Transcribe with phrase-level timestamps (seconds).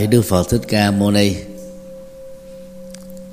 [0.00, 1.34] kính lại đức phật thích ca mâu ni.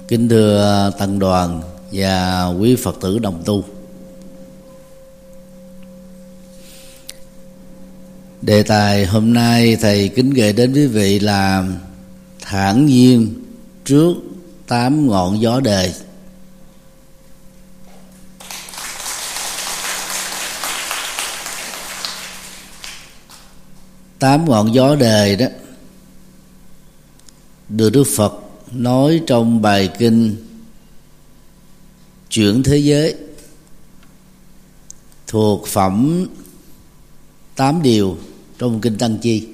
[0.07, 3.63] Kính thưa tăng đoàn và quý phật tử đồng tu.
[8.41, 11.63] Đề tài hôm nay thầy kính gửi đến quý vị là
[12.41, 13.33] thản nhiên
[13.85, 14.13] trước
[14.67, 15.93] tám ngọn gió đời.
[24.19, 25.45] Tám ngọn gió đời đó
[27.69, 28.33] được đức phật
[28.71, 30.35] nói trong bài kinh
[32.29, 33.15] chuyển thế giới
[35.27, 36.27] thuộc phẩm
[37.55, 38.17] tám điều
[38.57, 39.47] trong kinh tăng chi.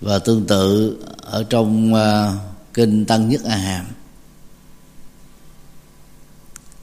[0.00, 1.98] Và tương tự ở trong uh,
[2.74, 3.86] kinh tăng nhất a hàm.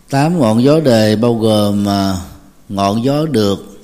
[0.10, 2.18] Tám ngọn gió đề bao gồm uh,
[2.70, 3.82] ngọn gió được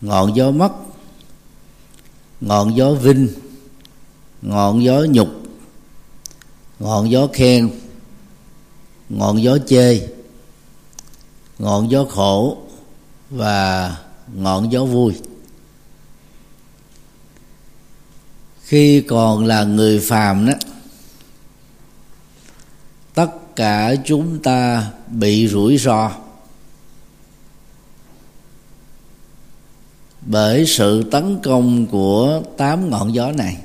[0.00, 0.72] ngọn gió mất
[2.40, 3.28] ngọn gió vinh
[4.42, 5.28] ngọn gió nhục,
[6.78, 7.70] ngọn gió khen,
[9.08, 10.08] ngọn gió chê,
[11.58, 12.58] ngọn gió khổ
[13.30, 13.96] và
[14.34, 15.14] ngọn gió vui.
[18.62, 20.52] Khi còn là người phàm đó,
[23.14, 26.10] tất cả chúng ta bị rủi ro.
[30.20, 33.56] Bởi sự tấn công của tám ngọn gió này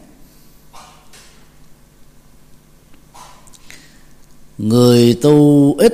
[4.57, 5.93] người tu ít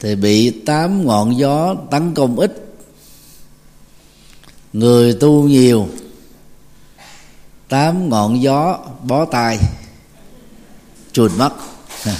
[0.00, 2.64] thì bị tám ngọn gió tấn công ít.
[4.72, 5.88] Người tu nhiều,
[7.68, 9.58] tám ngọn gió bó tay
[11.12, 11.52] chùn mất.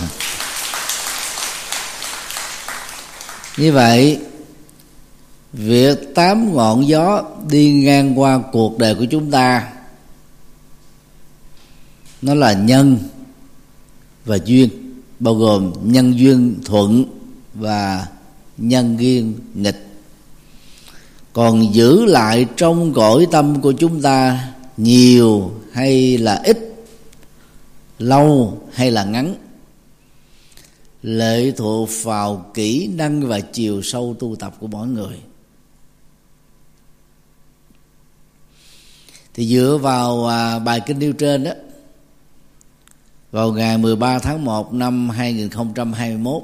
[3.56, 4.20] Như vậy,
[5.52, 9.72] việc tám ngọn gió đi ngang qua cuộc đời của chúng ta,
[12.22, 12.98] nó là nhân
[14.28, 14.68] và duyên,
[15.18, 17.04] bao gồm nhân duyên thuận
[17.54, 18.08] và
[18.58, 19.86] nhân duyên nghịch.
[21.32, 26.58] Còn giữ lại trong cõi tâm của chúng ta nhiều hay là ít,
[27.98, 29.34] lâu hay là ngắn,
[31.02, 35.16] lệ thuộc vào kỹ năng và chiều sâu tu tập của mỗi người.
[39.34, 41.52] Thì dựa vào à, bài kinh nêu trên đó
[43.38, 46.42] vào ngày 13 tháng 1 năm 2021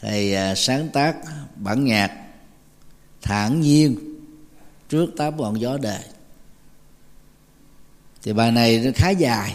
[0.00, 1.16] thầy à, sáng tác
[1.56, 2.12] bản nhạc
[3.22, 3.96] thản nhiên
[4.88, 6.02] trước tám ngọn gió đời
[8.22, 9.54] thì bài này nó khá dài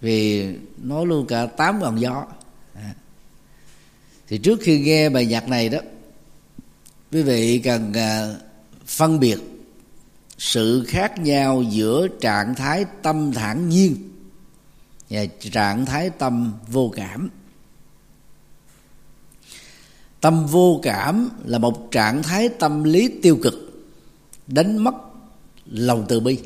[0.00, 0.48] vì
[0.78, 2.26] nói luôn cả tám ngọn gió.
[2.74, 2.94] À.
[4.28, 5.78] Thì trước khi nghe bài nhạc này đó,
[7.12, 8.34] quý vị cần à,
[8.86, 9.38] phân biệt
[10.38, 14.09] sự khác nhau giữa trạng thái tâm thản nhiên
[15.10, 17.30] và trạng thái tâm vô cảm.
[20.20, 23.54] Tâm vô cảm là một trạng thái tâm lý tiêu cực,
[24.46, 24.94] đánh mất
[25.66, 26.38] lòng từ bi,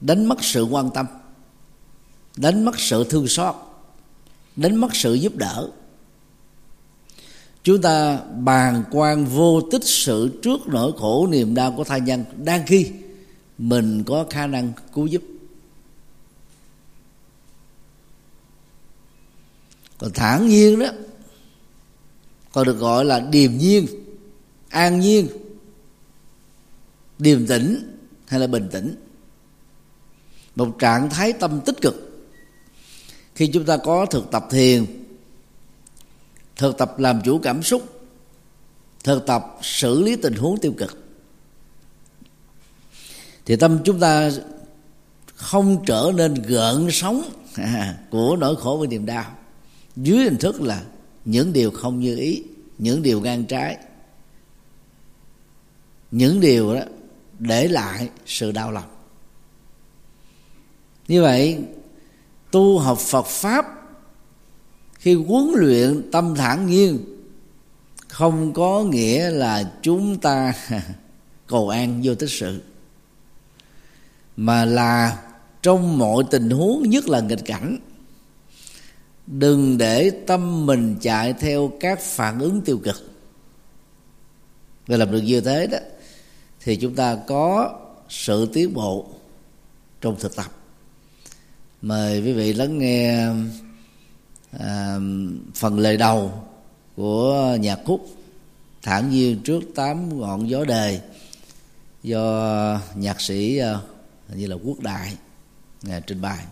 [0.00, 1.06] đánh mất sự quan tâm,
[2.36, 3.54] đánh mất sự thương xót,
[4.56, 5.70] đánh mất sự giúp đỡ.
[7.62, 12.24] Chúng ta bàn quan vô tích sự trước nỗi khổ niềm đau của thai nhân
[12.36, 12.90] đang khi
[13.58, 15.22] mình có khả năng cứu giúp.
[20.04, 20.86] Còn thản nhiên đó,
[22.52, 23.86] còn được gọi là điềm nhiên,
[24.68, 25.28] an nhiên,
[27.18, 27.96] điềm tĩnh
[28.26, 28.96] hay là bình tĩnh.
[30.56, 31.94] Một trạng thái tâm tích cực.
[33.34, 34.86] Khi chúng ta có thực tập thiền,
[36.56, 38.08] thực tập làm chủ cảm xúc,
[39.04, 40.98] thực tập xử lý tình huống tiêu cực,
[43.44, 44.30] thì tâm chúng ta
[45.34, 47.22] không trở nên gợn sóng
[48.10, 49.36] của nỗi khổ và niềm đau
[49.96, 50.82] dưới hình thức là
[51.24, 52.42] những điều không như ý,
[52.78, 53.78] những điều gan trái.
[56.10, 56.80] Những điều đó
[57.38, 58.90] để lại sự đau lòng.
[61.08, 61.58] Như vậy,
[62.50, 63.66] tu học phật pháp
[64.94, 66.98] khi huấn luyện tâm thản nhiên
[68.08, 70.54] không có nghĩa là chúng ta
[71.46, 72.62] cầu an vô tích sự,
[74.36, 75.22] mà là
[75.62, 77.78] trong mọi tình huống, nhất là nghịch cảnh
[79.26, 83.10] đừng để tâm mình chạy theo các phản ứng tiêu cực.
[84.86, 85.78] Và làm được như thế đó
[86.60, 87.78] thì chúng ta có
[88.08, 89.06] sự tiến bộ
[90.00, 90.46] trong thực tập.
[91.82, 93.28] Mời quý vị lắng nghe
[94.58, 94.98] à,
[95.54, 96.32] phần lời đầu
[96.96, 98.08] của nhạc khúc
[98.82, 101.00] thản nhiên trước tám ngọn gió đề
[102.02, 103.78] do nhạc sĩ à,
[104.34, 105.16] như là quốc đại
[105.90, 106.44] à, trình bày.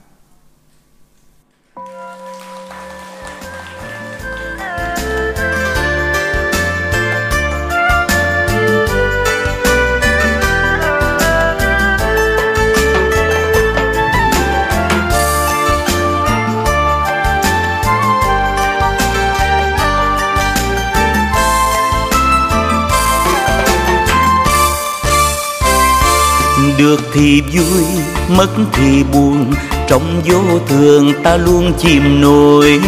[26.79, 27.85] Được thì vui,
[28.29, 29.55] mất thì buồn.
[29.89, 32.81] Trong vô thường ta luôn chìm nổi.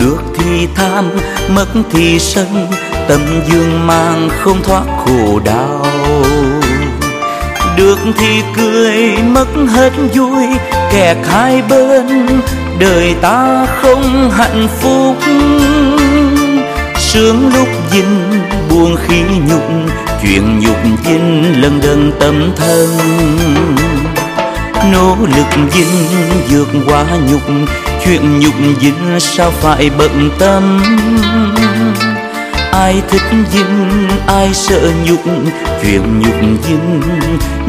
[0.00, 1.10] Được thì tham,
[1.48, 2.66] mất thì sân.
[3.08, 3.20] Tâm
[3.50, 5.86] dương mang không thoát khổ đau.
[7.76, 10.44] Được thì cười, mất hết vui.
[10.92, 12.26] Kẹt hai bên,
[12.78, 15.16] đời ta không hạnh phúc.
[16.98, 19.62] Sướng lúc dinh buồn khi nhục
[20.26, 22.88] chuyện nhục dinh lần đơn tâm thân.
[24.92, 26.06] Nỗ lực dinh
[26.48, 27.42] vượt qua nhục,
[28.04, 30.82] chuyện nhục dinh sao phải bận tâm?
[32.72, 33.22] Ai thích
[33.52, 35.24] dinh, ai sợ nhục,
[35.82, 37.00] chuyện nhục dinh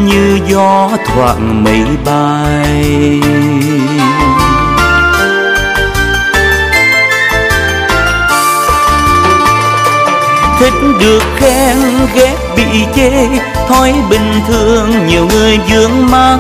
[0.06, 3.22] như gió thoảng mây bay.
[10.60, 11.78] Thích được khen
[12.16, 13.28] ghét bị chê,
[13.68, 16.38] thói bình thường nhiều người dương mắt.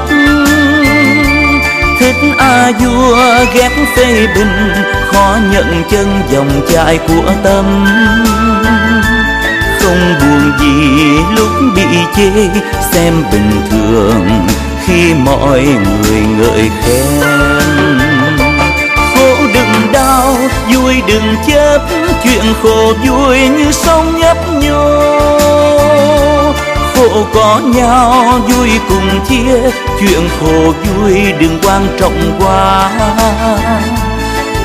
[1.99, 4.73] Thích a vua ghét phê bình,
[5.11, 7.85] khó nhận chân dòng chảy của tâm.
[9.79, 11.85] Không buồn gì lúc bị
[12.15, 12.31] chê,
[12.91, 14.47] xem bình thường
[14.85, 17.54] khi mọi người ngợi khen
[20.15, 21.81] đừng vui đừng chấp,
[22.23, 25.01] chuyện khổ vui như sông nhấp nhô.
[26.95, 32.91] Khổ có nhau, vui cùng chia, chuyện khổ vui đừng quan trọng quá.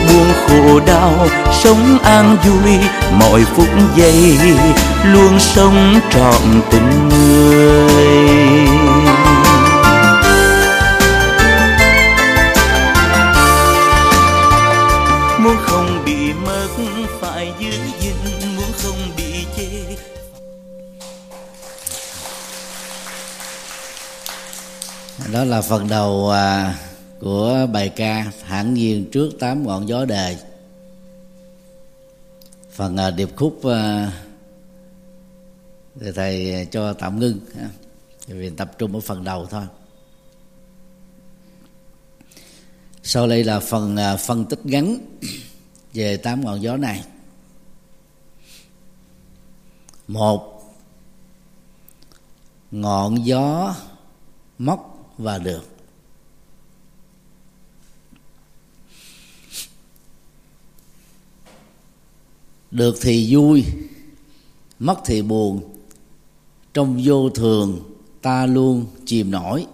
[0.08, 2.78] Buồn khổ đau, sống an vui,
[3.20, 4.38] mọi phút giây
[5.04, 8.79] luôn sống trọn tình người.
[25.60, 26.78] Là phần đầu à,
[27.18, 30.36] của bài ca hẳn nhiên trước tám ngọn gió đề.
[32.70, 34.12] Phần à, điệp khúc à,
[36.00, 37.40] thì thầy cho tạm ngưng
[38.26, 39.62] vì tập trung ở phần đầu thôi.
[43.02, 44.98] Sau đây là phần phân tích ngắn
[45.94, 47.04] về tám ngọn gió này.
[50.08, 50.62] Một,
[52.70, 53.74] ngọn gió
[54.58, 55.64] móc và được.
[62.70, 63.64] Được thì vui
[64.78, 65.76] mất thì buồn.
[66.74, 69.66] Trong vô thường ta luôn chìm nổi.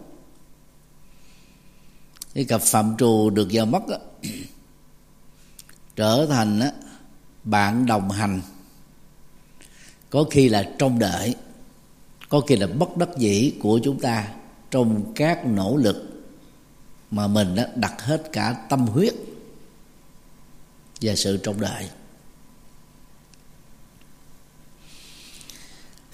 [2.35, 3.97] Cái cặp phạm trù được và mất đó,
[5.97, 6.67] trở thành đó,
[7.45, 8.41] bạn đồng hành.
[10.11, 11.35] Có khi là trong đợi
[12.29, 14.36] có khi là bất đắc dĩ của chúng ta
[14.71, 16.25] trong các nỗ lực
[17.11, 19.15] mà mình đã đặt hết cả tâm huyết
[21.01, 21.89] và sự trông đợi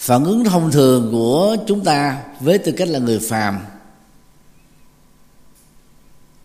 [0.02, 3.60] phản ứng thông thường của chúng ta với tư cách là người phàm,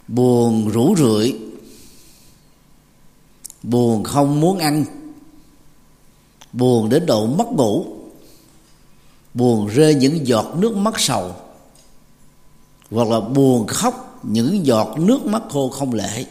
[0.07, 1.39] buồn rủ rượi,
[3.63, 4.85] buồn không muốn ăn,
[6.53, 7.85] buồn đến độ mất ngủ,
[9.33, 11.35] buồn rơi những giọt nước mắt sầu
[12.91, 16.25] hoặc là buồn khóc, những giọt nước mắt khô không lệ.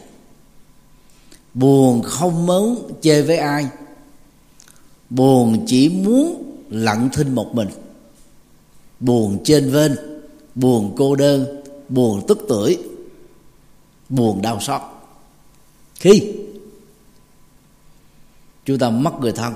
[1.53, 3.67] Buồn không muốn chơi với ai.
[5.09, 7.69] Buồn chỉ muốn lặng thinh một mình.
[8.99, 9.95] Buồn trên vên
[10.55, 12.77] buồn cô đơn, buồn tức tuổi
[14.09, 14.81] buồn đau xót.
[15.95, 16.33] Khi
[18.65, 19.53] chúng ta mất người thân,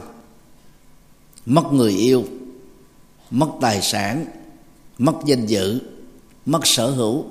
[1.45, 2.23] mất người yêu,
[3.31, 4.25] mất tài sản,
[4.97, 5.79] mất danh dự
[6.45, 7.25] mất sở hữu,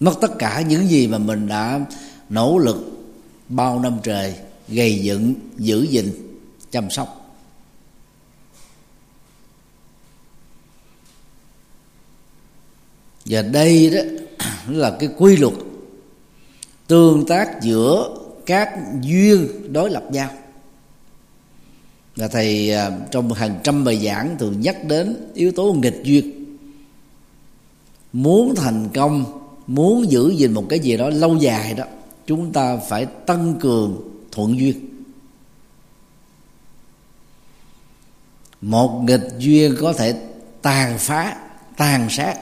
[0.00, 1.80] mất tất cả những gì mà mình đã
[2.28, 2.92] nỗ lực
[3.48, 4.34] bao năm trời
[4.68, 6.12] gây dựng, giữ gìn,
[6.70, 7.18] chăm sóc.
[13.24, 14.00] Và đây đó
[14.68, 15.54] là cái quy luật
[16.86, 20.30] tương tác giữa các duyên đối lập nhau.
[22.16, 26.41] Và thầy à, trong hàng trăm bài giảng thường nhắc đến yếu tố nghịch duyên
[28.12, 29.24] muốn thành công,
[29.66, 31.84] muốn giữ gìn một cái gì đó lâu dài đó,
[32.26, 34.00] chúng ta phải tăng cường
[34.32, 34.88] thuận duyên.
[38.60, 40.14] Một nghịch duyên có thể
[40.62, 41.36] tàn phá,
[41.76, 42.36] tàn sát.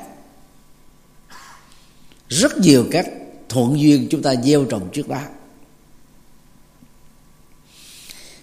[2.28, 3.06] Rất nhiều các
[3.48, 5.20] thuận duyên chúng ta gieo trồng trước đó.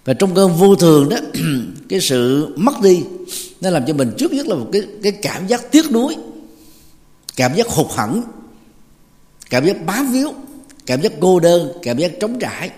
[0.06, 1.18] Và trong cơn vô thường đó,
[1.90, 3.04] cái sự mất đi,
[3.62, 6.16] nó làm cho mình trước nhất là một cái cái cảm giác tiếc nuối
[7.38, 8.24] cảm giác hụt hẫng,
[9.50, 10.34] cảm giác bám víu,
[10.86, 12.72] cảm giác cô đơn, cảm giác trống trải.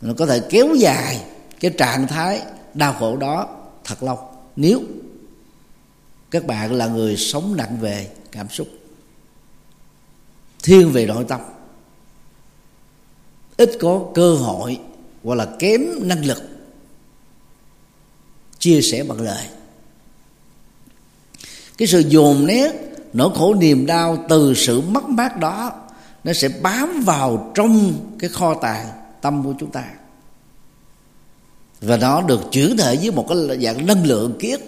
[0.00, 1.24] Nó có thể kéo dài
[1.60, 2.42] cái trạng thái
[2.74, 4.30] đau khổ đó thật lâu.
[4.56, 4.82] Nếu
[6.30, 8.68] các bạn là người sống nặng về cảm xúc,
[10.62, 11.40] thiên về nội tâm,
[13.56, 14.80] ít có cơ hội
[15.24, 16.42] hoặc là kém năng lực
[18.58, 19.46] chia sẻ bằng lời
[21.78, 22.72] cái sự dồn nén,
[23.12, 25.72] nỗi khổ niềm đau từ sự mất mát đó,
[26.24, 28.86] nó sẽ bám vào trong cái kho tàng
[29.20, 29.84] tâm của chúng ta.
[31.80, 34.60] Và nó được chuyển thể với một cái dạng năng lượng kiết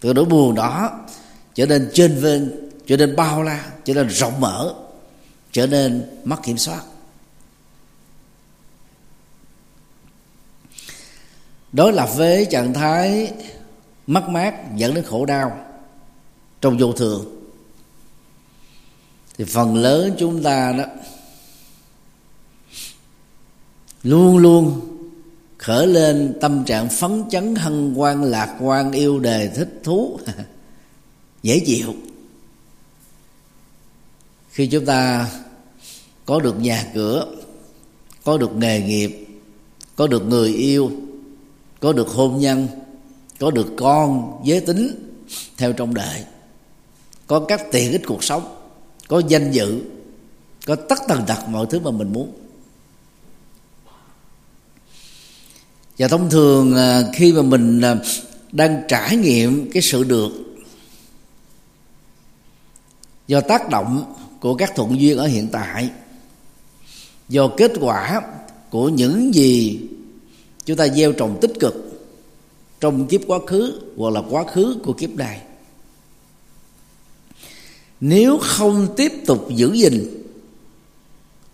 [0.00, 1.00] từ nỗi buồn đó,
[1.54, 4.74] trở nên trên vên trở nên bao la, trở nên rộng mở,
[5.52, 6.80] trở nên mất kiểm soát.
[11.72, 13.32] Đối lập với trạng thái
[14.06, 15.58] mất mát, dẫn đến khổ đau
[16.60, 17.24] trong vô thường.
[19.38, 20.84] Thì phần lớn chúng ta đó
[24.02, 24.80] luôn luôn
[25.58, 30.18] khởi lên tâm trạng phấn chấn, hân hoan, lạc quan, yêu đề, thích thú,
[31.42, 31.94] dễ chịu.
[34.50, 35.30] Khi chúng ta
[36.26, 37.26] có được nhà cửa,
[38.24, 39.26] có được nghề nghiệp,
[39.96, 40.90] có được người yêu,
[41.80, 42.68] có được hôn nhân
[43.40, 45.10] có được con giới tính
[45.56, 46.24] theo trong đời
[47.26, 48.56] có các tiện ích cuộc sống.
[49.08, 49.82] Có danh dự.
[50.66, 52.32] Có tất tần tật mọi thứ mà mình muốn.
[55.98, 57.96] Và thông thường à, khi mà mình à,
[58.52, 60.30] đang trải nghiệm cái sự được
[63.26, 65.90] do tác động của các thuận duyên ở hiện tại,
[67.28, 68.22] do kết quả
[68.70, 69.80] của những gì
[70.64, 71.93] chúng ta gieo trồng tích cực
[72.84, 75.40] trong kiếp quá khứ hoặc là quá khứ của kiếp này
[78.00, 80.22] nếu không tiếp tục giữ gìn,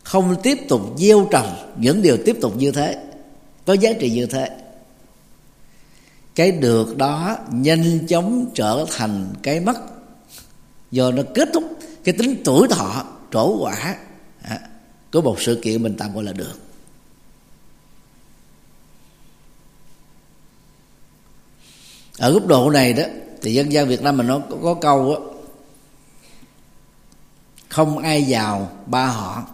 [0.02, 3.04] không tiếp tục gieo trồng những điều tiếp tục như thế,
[3.66, 4.48] có giá trị như thế,
[6.34, 9.76] cái được đó nhanh chóng trở thành cái mất.
[10.90, 11.64] Do nó kết thúc
[12.04, 13.96] cái tính tuổi thọ, trổ quả
[14.42, 14.60] à,
[15.12, 16.69] của một sự kiện mình tạm gọi là được.
[22.20, 23.02] Ở góc độ này đó
[23.42, 25.20] thì dân gian Việt Nam mình nó có, có câu á
[27.68, 29.44] không ai giàu ba họ.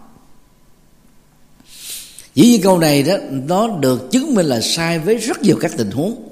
[2.35, 5.71] Dĩ nhiên câu này đó nó được chứng minh là sai với rất nhiều các
[5.77, 6.23] tình huống.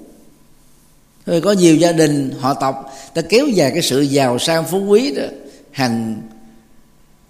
[1.26, 4.86] Thôi có nhiều gia đình họ tộc ta kéo dài cái sự giàu sang phú
[4.86, 5.24] quý đó
[5.72, 6.22] hàng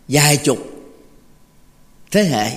[0.07, 0.57] vài chục
[2.11, 2.51] thế hệ.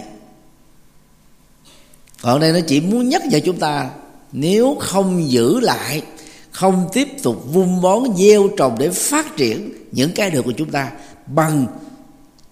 [2.22, 3.90] Còn đây nó chỉ muốn nhắc nhở chúng ta
[4.32, 6.02] nếu không giữ lại
[6.50, 10.70] không tiếp tục vun bón, gieo trồng để phát triển những cái được của chúng
[10.70, 10.92] ta
[11.26, 11.66] bằng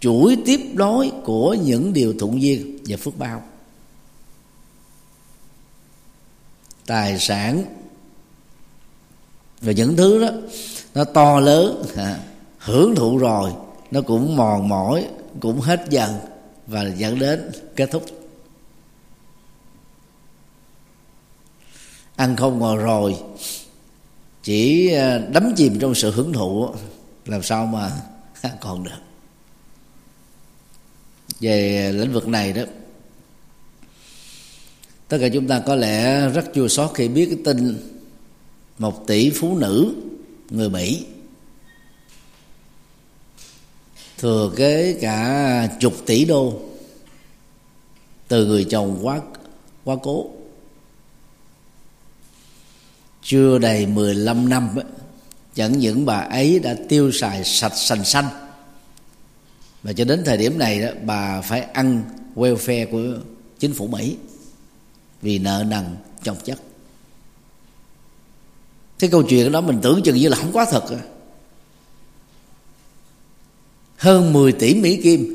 [0.00, 3.42] chuỗi tiếp nối của những điều thuận duyên và phước báo.
[6.86, 7.64] Tài sản
[9.60, 10.30] và những thứ đó,
[10.94, 11.84] nó to lớn
[12.58, 13.52] hưởng thụ rồi,
[13.90, 15.08] nó cũng mòn mỏi,
[15.40, 16.14] cũng hết dần
[16.66, 18.04] và dẫn đến kết thúc.
[22.16, 23.16] Ăn không ngồi rồi
[24.46, 26.68] chỉ ờ, đắm chìm trong sự hưởng thụ,
[27.24, 27.92] làm sao mà
[28.60, 28.90] còn được.
[31.40, 32.62] Về lĩnh vực này đó,
[35.08, 37.76] tất cả chúng ta có lẽ rất chua xót khi biết cái tin
[38.78, 39.94] một tỷ phú nữ,
[40.50, 41.06] người mỹ,
[44.18, 46.60] thừa kế cả chục tỷ đô
[48.28, 49.20] từ người chồng quá
[49.84, 50.35] quá cố
[53.26, 54.68] chưa đầy 15 năm
[55.54, 58.24] chẳng những bà ấy đã tiêu xài sạch sành xanh
[59.82, 62.02] và cho đến thời điểm này đó, bà phải ăn
[62.34, 63.18] welfare của
[63.58, 64.16] chính phủ mỹ
[65.22, 65.84] vì nợ nần
[66.22, 66.58] chồng chất.
[68.98, 70.84] Cái câu chuyện đó mình tưởng chừng như là không quá thật
[73.96, 75.34] hơn 10 tỷ Mỹ Kim,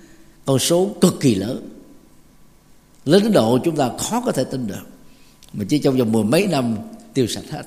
[0.44, 1.68] con số cực kỳ lớn
[3.04, 3.22] lớn.
[3.22, 4.82] Đến độ chúng ta khó có thể tin được.
[5.52, 6.76] Mà chỉ trong vòng mười mấy năm
[7.14, 7.62] tiêu sạch hết.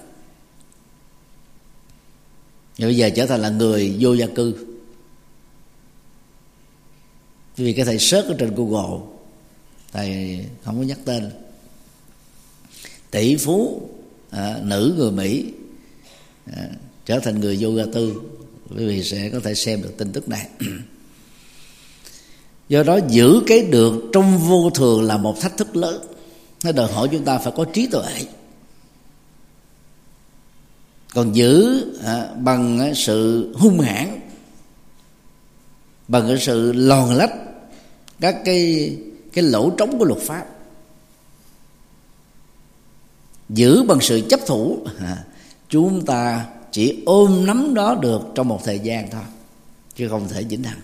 [2.78, 4.66] Và bây giờ trở thành là người vô gia cư.
[7.58, 9.00] Vì cái thầy search ở trên google
[9.94, 11.32] thầy không có nhắc tên.
[13.12, 13.90] Tỷ phú
[14.30, 15.46] à, nữ người mỹ
[16.56, 16.70] à,
[17.06, 18.22] trở thành người vô gia tư
[18.70, 20.50] quý vị sẽ có thể xem được tin tức này.
[22.70, 26.06] Do đó giữ cái được trong vô thường là một thách thức lớn.
[26.64, 28.26] Nó đòi hỏi chúng ta phải có trí tuệ
[31.16, 34.20] còn giữ à, bằng à, sự hung hãn
[36.08, 37.34] bằng cái sự lòn lách
[38.20, 38.98] các cái
[39.34, 40.46] cái lỗ trống của luật pháp.
[43.50, 45.24] Giữ bằng sự chấp thủ à,
[45.70, 49.24] chúng ta chỉ ôm nắm đó được trong một thời gian thôi
[49.96, 50.80] chứ không thể vĩnh hằng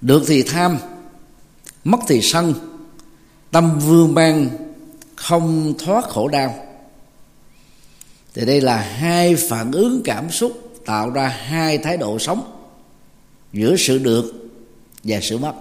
[0.00, 0.78] được thì tham
[1.84, 2.54] mất thì sân
[3.50, 4.67] tâm vương ban
[5.18, 6.64] không thoát khổ đau.
[8.34, 12.52] Thì đây là hai phản ứng cảm xúc tạo ra hai thái độ sống
[13.52, 14.50] giữa sự được
[15.04, 15.52] và sự mất.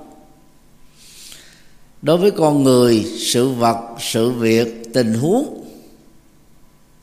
[2.01, 5.65] Đối với con người, sự vật, sự việc, tình huống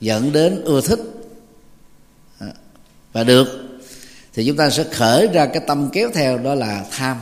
[0.00, 1.00] dẫn đến ưa thích
[2.38, 2.46] à,
[3.12, 3.78] và được,
[4.34, 7.21] thì chúng ta sẽ khởi ra cái tâm kéo theo đó là tham,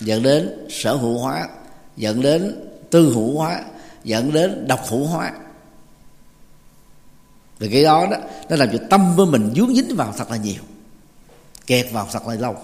[0.00, 1.48] dẫn đến sở hữu hóa,
[1.96, 3.62] dẫn đến tư hữu hóa
[4.04, 5.32] dẫn đến độc hữu hóa.
[7.58, 8.16] Vì cái đó đó
[8.48, 10.62] nó làm cho tâm của mình dướng dính vào thật là nhiều
[11.66, 12.56] kẹt vào thật là lâu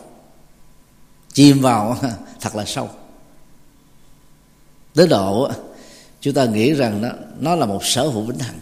[1.33, 1.98] chìm vào
[2.40, 2.90] thật là sâu.
[4.94, 5.51] Tới độ
[6.20, 7.09] chúng ta nghĩ rằng nó
[7.40, 8.59] nó là một sở hữu vĩnh hằng.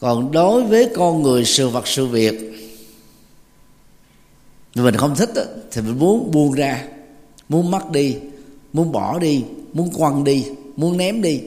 [0.00, 2.52] Còn đối với con người sự vật sự việc
[4.74, 6.88] mình không thích đó, thì mình muốn buông ra
[7.52, 8.16] muốn mất đi,
[8.72, 11.40] muốn bỏ đi, muốn quăng đi, muốn ném đi.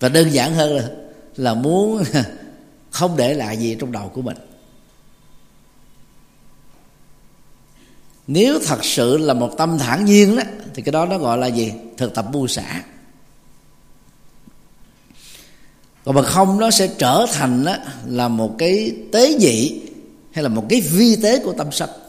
[0.00, 0.88] Và đơn giản hơn là
[1.36, 2.02] là muốn
[2.90, 4.36] không để lại gì trong đầu của mình.
[8.26, 10.42] Nếu thật sự là một tâm thản nhiên đó,
[10.74, 11.72] thì cái đó nó gọi là gì?
[11.96, 12.82] Thực tập buông xả.
[16.04, 19.82] Còn mà không, nó sẽ trở thành đó là một cái tế nhị
[20.32, 22.01] hay là một cái vi tế của tâm sanh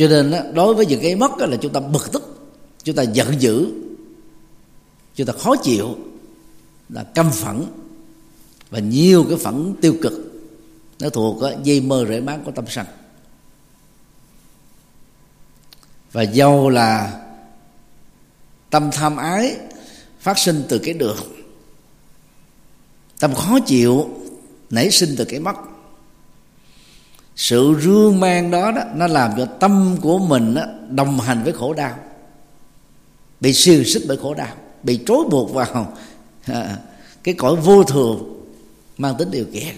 [0.00, 2.50] cho nên đối với những cái mất là chúng ta bực tức,
[2.82, 3.72] chúng ta giận dữ,
[5.14, 5.96] chúng ta khó chịu,
[6.88, 7.64] là căm phẫn
[8.70, 10.12] và nhiều cái phẫn tiêu cực.
[11.00, 12.86] Nó thuộc dây mơ rễ mát của tâm sân.
[16.12, 17.20] Và dâu là
[18.70, 19.56] tâm tham ái
[20.20, 21.16] phát sinh từ cái được
[23.18, 24.10] tâm khó chịu
[24.70, 25.56] nảy sinh từ cái mất
[27.40, 31.52] sự rương mang đó, đó nó làm cho tâm của mình đó, đồng hành với
[31.52, 31.98] khổ đau.
[33.40, 35.96] Bị siêu xích bởi khổ đau bị trói buộc vào
[36.44, 36.76] à,
[37.22, 38.46] cái cõi vô thường
[38.98, 39.74] mang tính điều kiện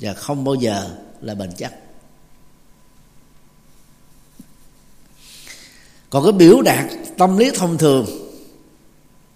[0.00, 0.90] và không bao giờ
[1.20, 1.72] là bền chắc.
[6.10, 6.84] Còn cái biểu đạt
[7.18, 8.06] tâm lý thông thường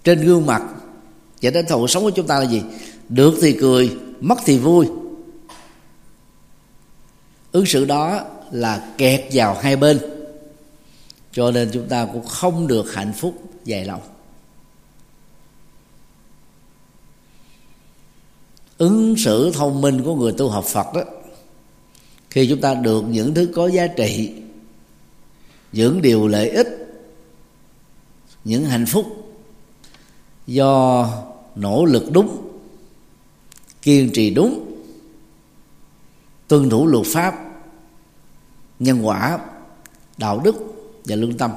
[0.04, 0.62] trên gương mặt
[1.42, 2.62] và đến thụ sống của chúng ta là gì?
[3.08, 4.86] Được thì cười mất thì vui
[7.56, 10.00] ứng xử đó là kẹt vào hai bên.
[11.32, 14.02] Cho nên chúng ta cũng không được hạnh phúc dài lâu.
[18.78, 21.02] Ứng xử thông minh của người tu học phật đó
[22.30, 24.32] khi chúng ta được những thứ có giá trị,
[25.72, 26.68] những điều lợi ích,
[28.44, 29.06] những hạnh phúc
[30.46, 31.08] do
[31.54, 32.48] nỗ lực đúng,
[33.82, 34.72] kiên trì đúng,
[36.48, 37.45] tuân thủ luật pháp
[38.78, 39.38] nhân quả,
[40.16, 40.54] đạo đức
[41.04, 41.50] và lương tâm.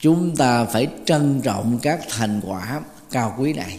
[0.00, 3.78] Chúng ta phải trân trọng các thành quả cao quý này.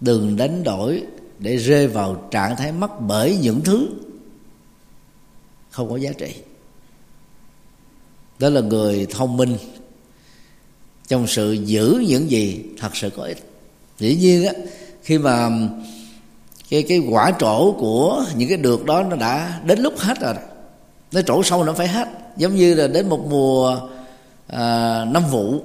[0.00, 1.02] Đừng đánh đổi
[1.38, 3.88] để rơi vào trạng thái mất bởi những thứ
[5.70, 6.34] không có giá trị.
[8.38, 9.56] Đó là người thông minh.
[11.08, 13.50] Trong sự giữ những gì thật sự có ích.
[13.98, 14.52] Dĩ nhiên á,
[15.02, 15.50] khi mà
[16.70, 20.34] cái cái quả trổ của những cái được đó nó đã đến lúc hết rồi
[21.12, 22.08] nó trổ sâu nó phải hết.
[22.36, 23.80] Giống như là đến một mùa
[24.46, 25.60] à, năm vụ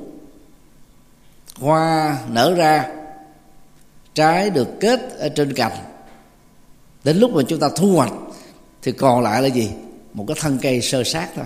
[1.60, 2.88] hoa nở ra
[4.14, 5.78] trái được kết ở trên cành.
[7.04, 8.14] Đến lúc mà chúng ta thu hoạch
[8.82, 9.70] thì còn lại là gì?
[10.14, 11.46] Một cái thân cây sơ sát thôi.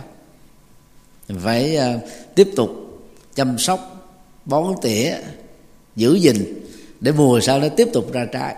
[1.43, 2.01] Phải uh,
[2.35, 2.69] tiếp tục
[3.35, 4.09] chăm sóc
[4.45, 5.15] bón tỉa
[5.95, 6.63] giữ gìn
[6.99, 8.55] để mùa sau nó tiếp tục ra trái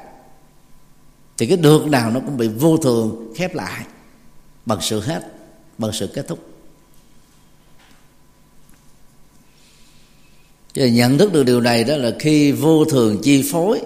[1.37, 3.85] thì cái được nào nó cũng bị vô thường, khép lại.
[4.65, 5.33] Bằng sự hết,
[5.77, 6.39] bằng sự kết thúc.
[10.73, 13.81] Chứ nhận thức được điều này đó là khi vô thường chi phối,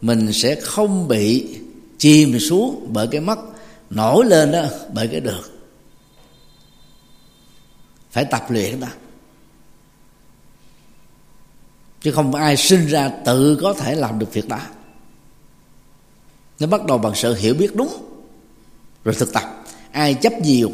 [0.00, 1.58] mình sẽ không bị
[1.98, 3.38] chìm xuống bởi cái mất,
[3.90, 5.60] nổi lên đó bởi cái được.
[8.10, 8.88] Phải tập luyện đó.
[12.02, 14.60] Chứ không ai sinh ra tự có thể làm được việc đó
[16.60, 17.88] nó bắt đầu bằng sự hiểu biết đúng.
[19.04, 19.64] Rồi thực tập.
[19.92, 20.70] Ai chấp nhiều,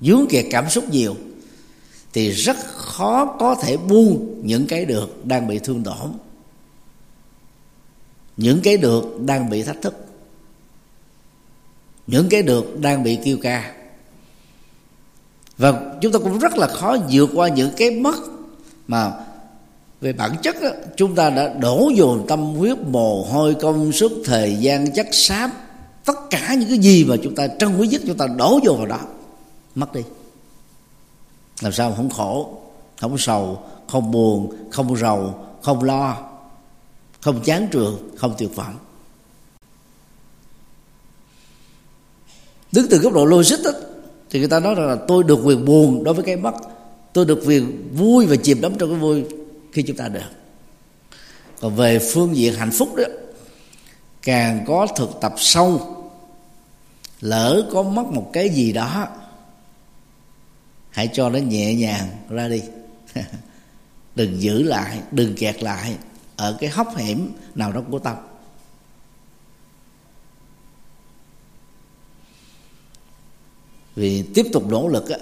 [0.00, 1.16] dướng kẹt cảm xúc nhiều,
[2.12, 6.12] thì rất khó có thể buông những cái được đang bị thương tổn.
[8.36, 9.94] Những cái được đang bị thách thức.
[12.06, 13.74] Những cái được đang bị kêu ca.
[15.58, 18.16] Và chúng ta cũng rất là khó vượt qua những cái mất
[18.86, 19.12] mà
[20.00, 24.12] về bản chất đó, chúng ta đã đổ dồn tâm huyết mồ hôi công sức
[24.24, 25.50] thời gian chất xám
[26.04, 28.72] tất cả những cái gì mà chúng ta trân quý nhất chúng ta đổ vô
[28.72, 29.00] vào đó
[29.74, 30.02] mất đi.
[31.60, 32.56] Làm sao không khổ
[33.00, 36.16] không sầu không buồn không rầu không lo
[37.20, 38.74] không chán trường không tuyệt vọng.
[42.72, 43.70] Đứng từ góc độ logic đó,
[44.30, 46.54] thì người ta nói rằng là tôi được quyền buồn đối với cái mất
[47.12, 49.24] tôi được quyền vui và chìm đắm trong cái vui
[49.72, 50.30] khi chúng ta được.
[51.60, 53.04] Còn về phương diện hạnh phúc đó,
[54.22, 55.96] càng có thực tập sâu,
[57.20, 59.08] lỡ có mất một cái gì đó,
[60.90, 62.62] hãy cho nó nhẹ nhàng ra đi.
[64.14, 65.96] Đừng giữ lại, đừng kẹt lại
[66.36, 68.16] ở cái hốc hẻm nào đó của tâm.
[73.96, 75.18] Vì tiếp tục nỗ lực á,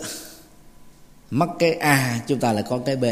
[1.30, 3.04] mất cái a chúng ta lại có cái b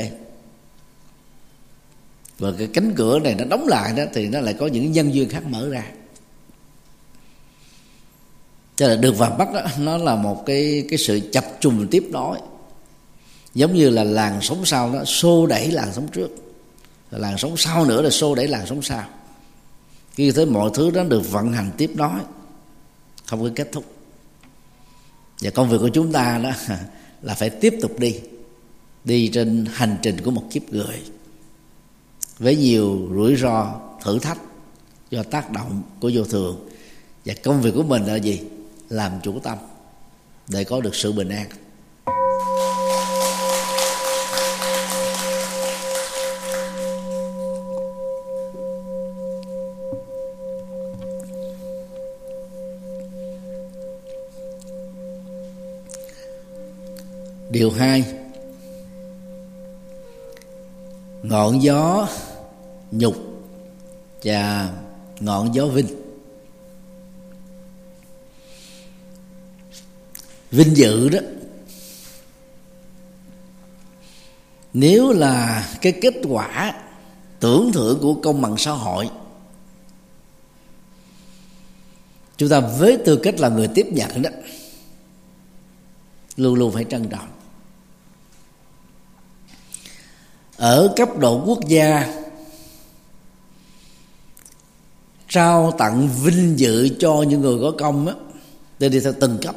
[2.38, 5.14] và cái cánh cửa này nó đóng lại đó, thì nó lại có những nhân
[5.14, 5.84] duyên khác mở ra.
[8.76, 12.04] Cho là được và bắt đó, nó là một cái cái sự chập trùng tiếp
[12.10, 12.38] nối.
[13.54, 16.30] Giống như là làn sóng sau đó, xô đẩy làn sóng trước.
[17.10, 19.04] Làn sóng sau nữa là xô đẩy làn sóng sau.
[20.12, 22.20] Khi thấy mọi thứ đó được vận hành tiếp nối,
[23.26, 23.84] không có kết thúc.
[25.40, 26.50] Và công việc của chúng ta đó
[27.22, 28.20] là phải tiếp tục đi
[29.04, 31.02] đi trên hành trình của một kiếp người
[32.38, 34.38] với nhiều rủi ro, thử thách
[35.10, 36.68] do tác động của vô thường.
[37.24, 38.40] Và công việc của mình là gì?
[38.88, 39.58] Làm chủ tâm,
[40.48, 41.46] để có được sự bình an.
[57.50, 58.04] Điều hai,
[61.22, 62.08] ngọn gió
[62.98, 63.16] nhục
[64.24, 64.72] và
[65.20, 65.86] ngọn gió vinh.
[70.50, 71.18] Vinh dự đó.
[74.72, 76.74] Nếu là cái kết quả
[77.40, 79.10] tưởng thưởng của công bằng xã hội,
[82.36, 84.30] chúng ta với tư cách là người tiếp nhận đó,
[86.36, 87.28] luôn luôn phải trân trọng.
[90.56, 92.23] Ở cấp độ quốc gia
[95.34, 98.14] trao tặng vinh dự cho những người có công á.
[98.78, 99.56] Để đi theo từng cấp.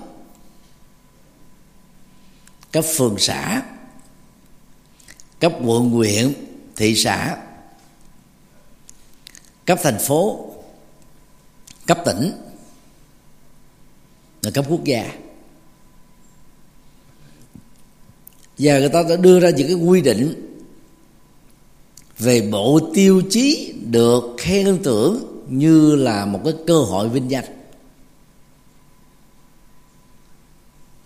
[2.72, 3.62] Cấp phường xã,
[5.40, 6.34] cấp quận, huyện,
[6.76, 7.38] thị xã,
[9.66, 10.54] cấp thành phố,
[11.86, 12.32] cấp tỉnh
[14.42, 15.14] và cấp quốc gia.
[18.58, 20.58] Và người ta đã đưa ra những cái quy định
[22.20, 27.46] về bộ tiêu chí được khen thưởng như là một cái cơ hội vinh danh.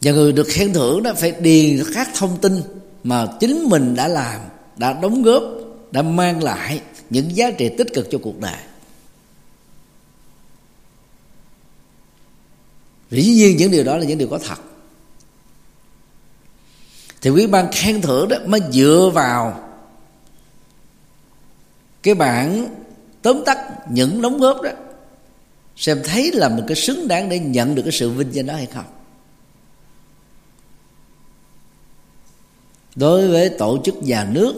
[0.01, 2.61] Và người được khen thưởng đó phải điền các thông tin
[3.03, 4.41] mà chính mình đã làm,
[4.77, 5.43] đã đóng góp,
[5.91, 8.57] đã mang lại những giá trị tích cực cho cuộc đời.
[13.11, 14.57] Dĩ nhiên những điều đó là những điều có thật.
[17.21, 19.69] Thì quý ban khen thưởng đó mới dựa vào
[22.03, 22.67] cái bản
[23.21, 23.57] tóm tắt
[23.89, 24.71] những đóng góp đó,
[25.75, 28.53] xem thấy là một cái xứng đáng để nhận được cái sự vinh danh đó
[28.53, 28.85] hay không.
[32.95, 34.53] Đối với tổ chức nhà nước,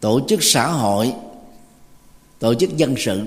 [0.00, 1.12] tổ chức xã hội,
[2.38, 3.22] tổ chức dân sự,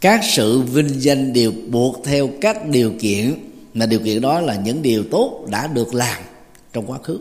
[0.00, 4.54] các sự vinh danh đều buộc theo các điều kiện, mà điều kiện đó là
[4.54, 6.22] những điều tốt đã được làm
[6.72, 7.18] trong quá khứ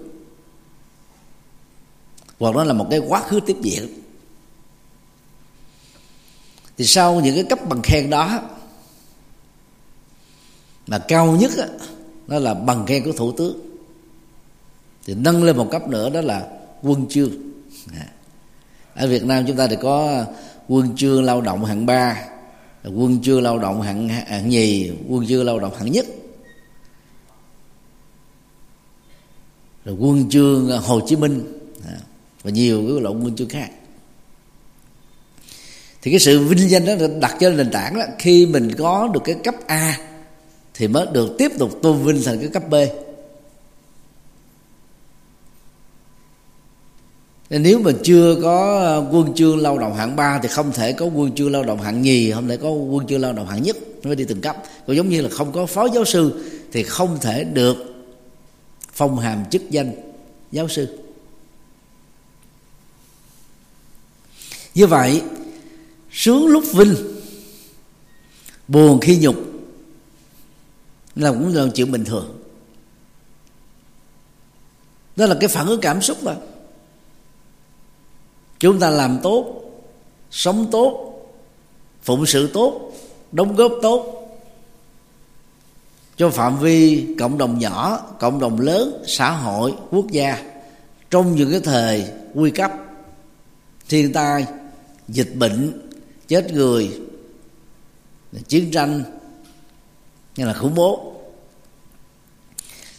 [2.41, 3.87] hoặc đó là một cái quá khứ tiếp diễn.
[6.77, 8.41] Thì sau những cái cấp bằng khen đó
[10.87, 11.63] mà cao nhất đó,
[12.27, 13.61] đó là bằng khen của thủ tướng.
[15.05, 16.47] Thì nâng lên một cấp nữa đó là
[16.81, 17.31] quân chương.
[18.95, 20.25] Ở Việt Nam chúng ta thì có
[20.67, 22.27] quân chương lao động hạng ba
[22.83, 26.05] quân chương lao động hạng hạng nhì quân chương lao động hạng nhất.
[29.85, 31.60] Rồi quân chương Hồ Chí Minh
[32.43, 33.69] và nhiều cái loại quân chương khác
[36.01, 39.21] thì cái sự vinh danh đó đặt trên nền tảng đó khi mình có được
[39.25, 39.97] cái cấp A
[40.73, 42.75] thì mới được tiếp tục tôn vinh thành cái cấp B
[47.51, 50.93] Nên nếu mà chưa có ờ, quân chương lao động hạng 3 thì không thể
[50.93, 53.63] có quân chương lao động hạng nhì, không thể có quân chương lao động hạng
[53.63, 54.57] nhất, nó phải đi từng cấp.
[54.87, 57.77] Còn giống như là không có phó giáo sư thì không thể được
[58.93, 59.91] phong hàm chức danh
[60.51, 60.97] giáo sư.
[64.75, 65.21] Như vậy,
[66.11, 66.95] sướng lúc vinh,
[68.67, 69.35] buồn khi nhục.
[71.15, 72.37] Là cũng là chuyện bình thường.
[75.15, 76.33] Đó là cái phản ứng cảm xúc đó
[78.61, 79.61] chúng ta làm tốt
[80.31, 81.13] sống tốt
[82.03, 82.91] phụng sự tốt
[83.31, 84.17] đóng góp tốt.
[86.17, 90.51] Cho phạm vi cộng đồng nhỏ cộng đồng lớn xã hội quốc gia
[91.09, 92.71] trong những cái thời nguy cấp
[93.89, 94.45] thiên tai
[95.11, 95.89] dịch bệnh,
[96.27, 96.99] chết người,
[98.47, 99.03] chiến tranh
[100.35, 101.15] như là khủng bố.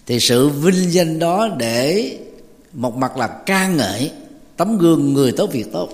[0.07, 2.19] Thì sự vinh danh đó để
[2.73, 4.13] một mặt là ca ngợi
[4.57, 5.89] tấm gương người tốt việc tốt.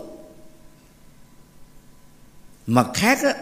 [2.67, 3.35] Mặt khác á,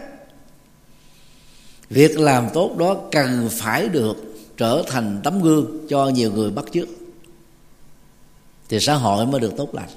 [1.89, 4.17] việc làm tốt đó cần phải được
[4.57, 6.87] trở thành tấm gương cho nhiều người bắt chước.
[8.69, 9.89] Thì xã hội mới được tốt lành.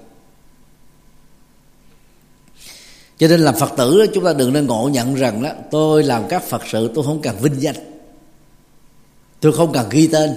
[3.21, 6.29] Cho nên làm phật tử chúng ta đừng nên ngộ nhận rằng đó, tôi làm
[6.29, 7.75] các phật sự tôi không cần vinh danh.
[9.41, 10.35] Tôi không cần ghi tên.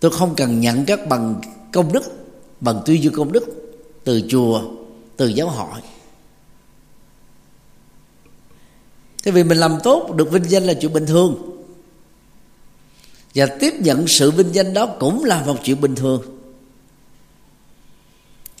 [0.00, 1.40] Tôi không cần nhận các bằng
[1.72, 2.02] công đức,
[2.60, 3.44] bằng tuyên dương công đức
[4.04, 4.62] từ chùa,
[5.16, 5.80] từ giáo hội.
[9.24, 11.36] Thế vì mình làm tốt, được vinh danh là chuyện bình thường.
[13.34, 16.22] Và tiếp nhận sự vinh danh đó cũng là một chuyện bình thường.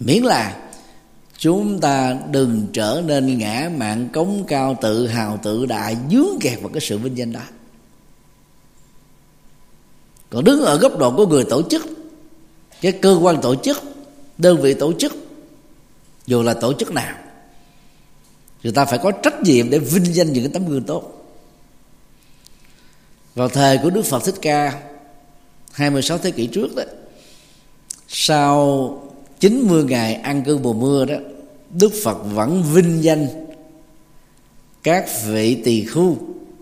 [0.00, 0.65] Miễn là
[1.38, 6.60] chúng ta đừng trở nên ngã mạng cống cao tự hào tự đại, dướng kẹt
[6.60, 7.42] vào cái sự vinh danh đó.
[10.30, 11.86] Còn đứng ở góc độ của người tổ chức,
[12.80, 13.82] cái cơ quan tổ chức,
[14.38, 15.16] đơn vị tổ chức,
[16.26, 17.16] dù là tổ chức nào,
[18.62, 21.12] người ta phải có trách nhiệm để vinh danh những cái tấm gương tốt.
[23.34, 24.82] Vào thời của Đức Phật Thích Ca
[25.72, 26.82] 26 thế kỷ trước đó,
[28.08, 29.02] sau
[29.40, 31.14] 90 ngày ăn cư mùa mưa đó,
[31.70, 33.28] Đức Phật vẫn vinh danh
[34.82, 36.18] các vị tỳ khu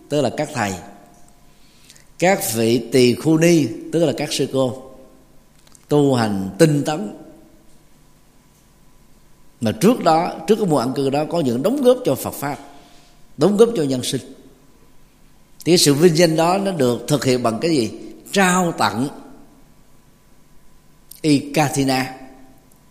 [0.09, 0.73] tức là các thầy.
[2.19, 4.83] Các vị tỳ khu ni, tức là các sư cô,
[5.89, 7.15] tu hành tinh tấn.
[9.61, 12.35] Mà trước đó, trước cái mùa ăn cư đó, có những đóng góp cho Phật
[12.35, 12.59] pháp,
[13.37, 14.21] đóng góp cho nhân sinh.
[15.65, 17.91] Thì sự vinh danh đó nó được thực hiện bằng cái gì?
[18.33, 19.09] Trao tặng
[21.23, 22.24] y katina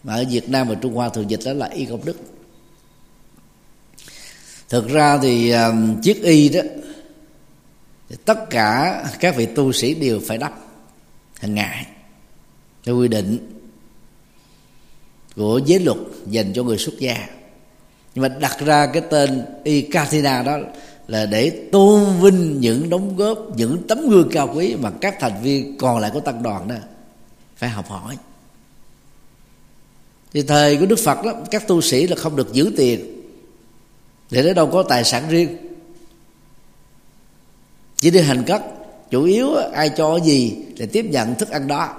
[0.03, 2.19] mà ở Việt Nam và Trung Hoa thường dịch đó là y công đức.
[4.69, 6.61] Thực ra thì um, chiếc y đó
[8.09, 10.53] thì tất cả các vị tu sĩ đều phải đắp
[11.39, 11.85] hàng ngày
[12.83, 13.37] theo quy định
[15.35, 17.27] của giới luật dành cho người xuất gia.
[18.15, 20.57] Nhưng mà đặt ra cái tên y Katina đó
[21.07, 25.41] là để tôn vinh những đóng góp những tấm gương cao quý mà các thành
[25.41, 26.75] viên còn lại của tăng đoàn đó
[27.55, 28.17] phải học hỏi
[30.33, 33.21] thì thời của đức phật đó, các tu sĩ là không được giữ tiền.
[34.31, 35.57] Để nó đâu có tài sản riêng.
[37.97, 38.61] Chỉ đi hành cất.
[39.11, 41.95] Chủ yếu ai cho gì để tiếp nhận thức ăn đó.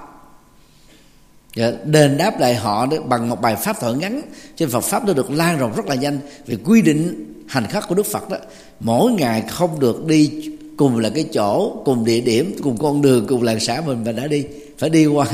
[1.55, 4.21] Và đền đáp lại họ bằng một bài pháp thoại ngắn.
[4.55, 7.87] Trên Phật pháp nó được lan rộng rất là nhanh vì quy định hành khắc
[7.87, 8.37] của Đức Phật đó.
[8.79, 13.25] Mỗi ngày không được đi cùng là cái chỗ, cùng địa điểm, cùng con đường,
[13.27, 14.45] cùng làng xã mình mà đã đi.
[14.77, 15.27] Phải đi qua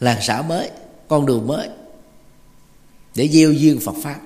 [0.00, 0.70] làng xã mới
[1.08, 1.68] con đường mới
[3.14, 4.20] để gieo duyên Phật pháp.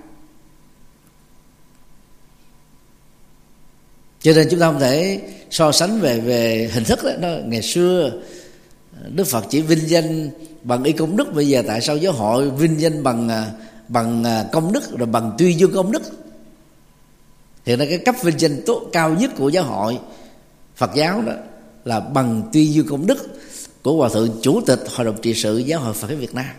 [4.21, 7.11] Cho nên chúng ta không thể so sánh về về hình thức đó.
[7.21, 8.13] Nó ngày xưa,
[9.09, 10.31] đức phật chỉ vinh danh
[10.63, 13.53] bằng y công đức, bây giờ tại sao giáo hội vinh danh bằng à,
[13.89, 16.03] bằng à, công đức, rồi bằng tuyên dương công đức?
[17.65, 19.99] Hiện nay cái cấp vinh danh tốt, cao nhất của giáo hội
[20.77, 21.33] Phật giáo đó
[21.85, 23.27] là bằng tuyên dương công đức
[23.83, 26.55] của hòa thượng chủ tịch hội đồng trị sự giáo hội Phật giáo Việt Nam.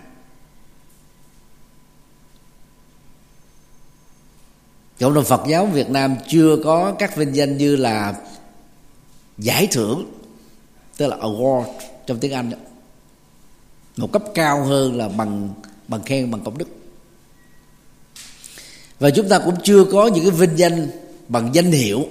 [5.01, 8.15] Cộng đồng Phật giáo Việt Nam chưa có các vinh danh như là
[9.37, 10.11] giải thưởng
[10.97, 11.63] tức là award
[12.05, 12.57] trong tiếng Anh đó.
[13.97, 15.49] một cấp cao hơn là bằng
[15.87, 16.67] bằng khen bằng công đức
[18.99, 20.87] và chúng ta cũng chưa có những cái vinh danh
[21.27, 22.05] bằng danh hiệu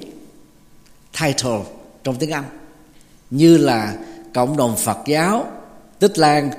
[1.20, 1.60] title
[2.04, 2.44] trong tiếng Anh
[3.30, 3.96] như là
[4.34, 5.46] cộng đồng Phật giáo
[5.98, 6.50] Tích Lan,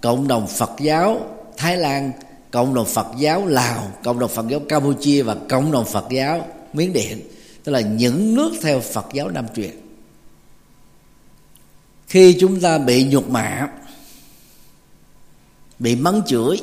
[0.00, 1.20] cộng đồng Phật giáo
[1.56, 2.12] Thái Lan,
[2.56, 6.48] cộng đồng Phật giáo Lào, cộng đồng Phật giáo Campuchia và cộng đồng Phật giáo
[6.72, 7.20] Miến Điện,
[7.64, 9.70] tức là những nước theo Phật giáo Nam truyền.
[12.06, 13.68] Khi chúng ta bị nhục mạ,
[15.78, 16.56] bị mắng chửi,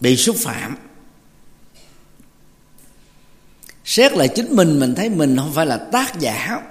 [0.00, 0.76] bị xúc phạm
[3.84, 6.62] xét lại chính mình mình thấy mình không phải là tác giả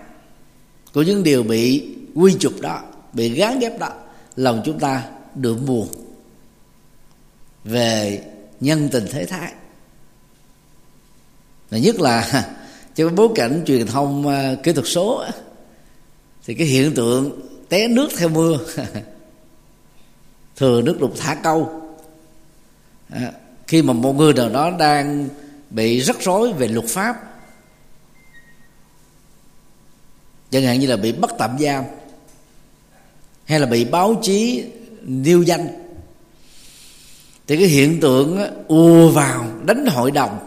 [0.94, 2.82] của những điều bị quy chụp đó
[3.14, 3.90] bị gán ghép đó
[4.36, 5.04] lòng chúng ta
[5.36, 6.11] được buồn
[7.64, 8.24] về
[8.60, 9.54] nhân tình thế thái.
[11.70, 12.50] Và nhất là
[12.96, 15.26] trong bối cảnh truyền thông ờ, kỹ thuật số
[16.46, 18.60] thì cái hiện tượng té nước theo mưa
[20.56, 21.82] thừa nước đục thả câu.
[23.10, 23.32] À,
[23.68, 25.30] khi mà một người nào đó đang
[25.70, 27.16] bị rắc rối về luật pháp
[30.52, 31.84] chẳng hạn như là bị bắt tạm giam
[33.46, 34.66] hay là bị báo chí
[35.02, 35.81] nêu danh
[37.48, 40.40] thì cái hiện tượng ùa vào đánh hội đồng.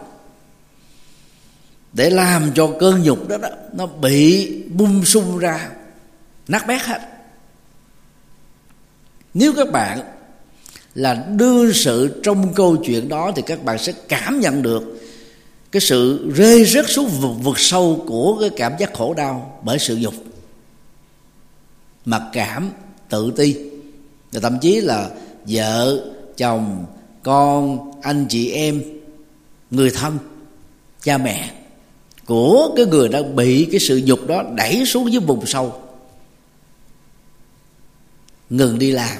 [1.93, 5.69] Để làm cho cơn nhục đó, đó nó bị bung sung ra
[6.47, 7.01] nát bét hết.
[9.33, 9.99] Nếu các bạn
[10.95, 14.83] là đưa sự trong câu chuyện đó thì các bạn sẽ cảm nhận được
[15.71, 19.79] cái sự rơi rớt xuống vực, vực sâu của cái cảm giác khổ đau bởi
[19.79, 20.13] sự dục
[22.05, 22.71] mặc cảm
[23.09, 23.55] tự ti.
[24.31, 25.09] Và thậm chí là
[25.45, 26.05] vợ
[26.37, 26.85] chồng,
[27.23, 28.83] con, anh chị em,
[29.71, 30.17] người thân,
[31.01, 31.51] cha mẹ.
[32.25, 35.81] Của cái người đã bị cái sự dục đó đẩy xuống dưới vùng sâu.
[38.49, 39.17] Ngừng đi làm,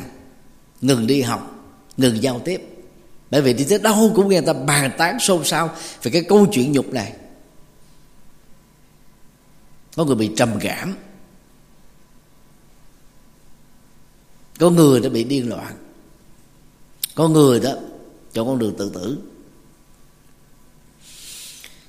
[0.82, 1.56] ngừng đi học,
[1.97, 2.62] ngừng giao tiếp.
[3.32, 6.23] Bởi vì đi tới đâu cũng nghe người ta bàn tán xôn xao về cái
[6.30, 7.13] câu chuyện nhục này.
[9.95, 10.95] Có người bị trầm cảm.
[14.60, 15.85] Có người đã bị điên loạn
[17.15, 17.71] có người đó
[18.34, 19.17] chọn con đường tự tử.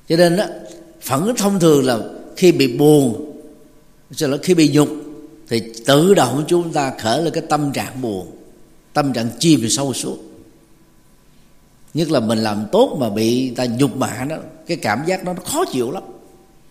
[0.09, 0.45] Cho nên đó
[1.03, 1.99] phẫn thông thường là
[2.37, 3.27] khi bị buồn
[4.11, 4.89] sau đó khi bị nhục,
[5.49, 8.31] thì tự động chúng ta khởi lên cái tâm trạng buồn,
[8.93, 10.19] tâm trạng chìm sâu suốt.
[11.95, 14.37] Nhất là mình làm tốt mà bị ta nhục mạ đó,
[14.67, 16.03] cái cảm giác đó nó khó chịu lắm.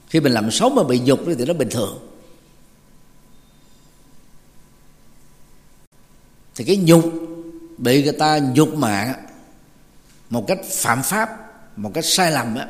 [0.10, 1.98] Khi mình làm xấu mà bị nhục thì nó bình thường.
[6.56, 7.14] Thì cái nhục
[7.78, 9.14] bị người ta nhục mạ
[10.30, 11.30] một cách phạm pháp
[11.76, 12.68] một cách sai lầm á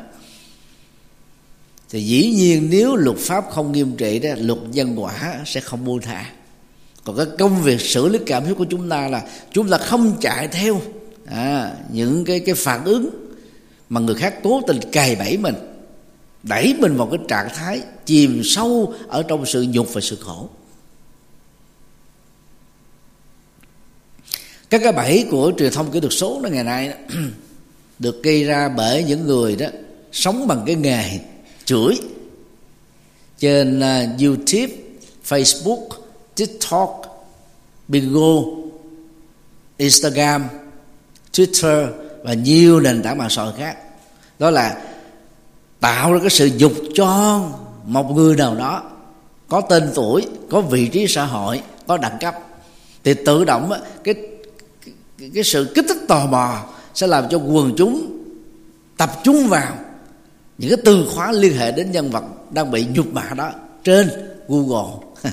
[1.90, 5.86] thì dĩ nhiên nếu luật pháp không nghiêm trị đó luật nhân quả sẽ không
[5.86, 6.26] buông thả
[7.04, 10.18] còn cái công việc xử lý cảm xúc của chúng ta là chúng ta không
[10.22, 10.82] chạy theo
[11.26, 13.10] à, những cái cái phản ứng
[13.90, 15.56] mà người khác cố tình cài bẫy mình
[16.44, 20.50] đẩy mình vào cái trạng thái chìm sâu ở trong sự nhục và sự khổ.
[24.76, 26.96] Các cái bẫy của truyền thông kỹ thuật số đó ngày nay đó,
[28.00, 29.68] được gây ra bởi những người đó
[30.12, 31.20] sống bằng cái nghề
[31.66, 32.00] chửi
[33.40, 34.74] trên uh, YouTube,
[35.28, 35.88] Facebook,
[36.36, 37.02] TikTok,
[37.88, 38.42] Bingo,
[39.78, 40.48] Instagram
[41.34, 41.88] Twitter
[42.24, 43.78] và nhiều nền tảng mạng xã hội khác.
[44.40, 44.82] Đó là
[45.80, 47.42] tạo ra cái sự dục cho
[47.86, 48.84] một người nào đó
[49.48, 52.36] có tên tuổi có vị trí xã hội có đẳng cấp
[53.04, 53.72] thì tự động
[54.04, 54.16] cái
[55.34, 58.22] cái, sự kích thích tò mò sẽ làm cho quần chúng
[58.98, 59.78] tập trung vào
[60.58, 63.52] những cái từ khóa liên hệ đến nhân vật đang bị nhục mạ đó
[63.84, 64.10] trên
[64.48, 64.94] Google.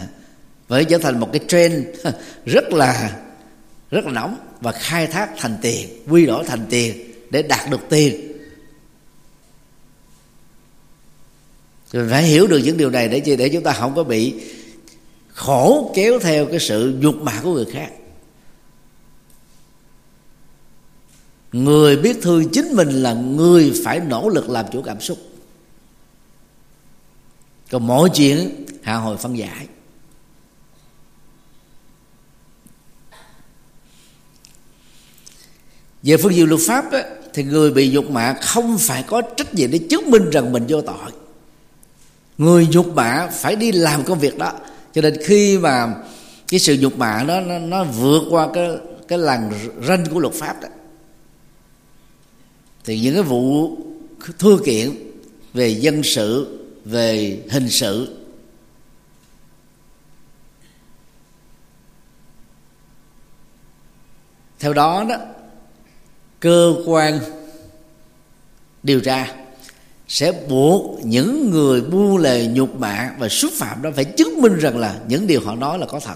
[0.68, 1.84] Vậy trở thành một cái trend
[2.46, 3.16] rất là
[3.90, 7.80] rất là nóng và khai thác thành tiền quy đổi thành tiền để đạt được
[7.88, 8.32] tiền.
[11.92, 13.36] Rồi phải hiểu được những điều này để chi?
[13.36, 14.34] Để chúng ta không có bị
[15.28, 17.90] khổ kéo theo cái sự nhục mạ của người khác.
[21.52, 25.18] người biết thương chính mình là người phải nỗ lực làm chủ cảm xúc.
[27.70, 29.66] Còn mỗi chuyện hạ hồi phân giải.
[36.02, 39.54] Về phương diện luật pháp á, thì người bị dục mạ không phải có trách
[39.54, 41.12] nhiệm để chứng minh rằng mình vô tội.
[42.38, 44.52] Người dục mạ phải đi làm công việc đó.
[44.92, 45.94] Cho nên khi mà
[46.48, 48.70] cái sự dục mạ đó nó, nó vượt qua cái
[49.08, 49.52] cái làn
[49.88, 50.68] ranh của luật pháp đó
[52.84, 53.76] thì những cái vụ
[54.38, 54.90] thưa kiện
[55.54, 58.16] về dân sự về hình sự
[64.58, 65.16] theo đó đó
[66.40, 67.18] cơ quan
[68.82, 69.34] điều tra
[70.08, 74.58] sẽ buộc những người bu lề nhục mạ và xúc phạm đó phải chứng minh
[74.58, 76.14] rằng là những điều họ nói là có thật.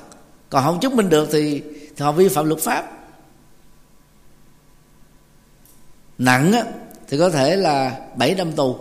[0.50, 1.62] Còn không chứng minh được thì,
[1.96, 2.95] thì họ vi phạm luật pháp.
[6.18, 6.64] Nặng á,
[7.08, 8.76] thì có thể là 7 năm tù.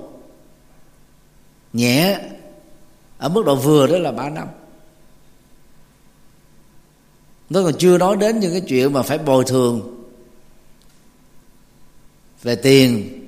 [1.74, 2.20] Nhẹ
[3.18, 4.48] ở mức độ vừa đó là 3 năm.
[7.50, 10.06] Nó còn chưa nói đến những cái chuyện mà phải bồi thường
[12.44, 13.22] về tiền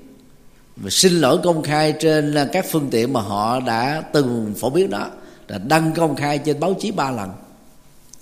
[0.76, 4.89] và xin lỗi công khai trên các phương tiện mà họ đã từng phổ biến
[4.89, 5.10] đó
[5.47, 7.30] là đăng công khai trên báo chí ba lần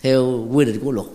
[0.01, 1.07] theo quy định của luật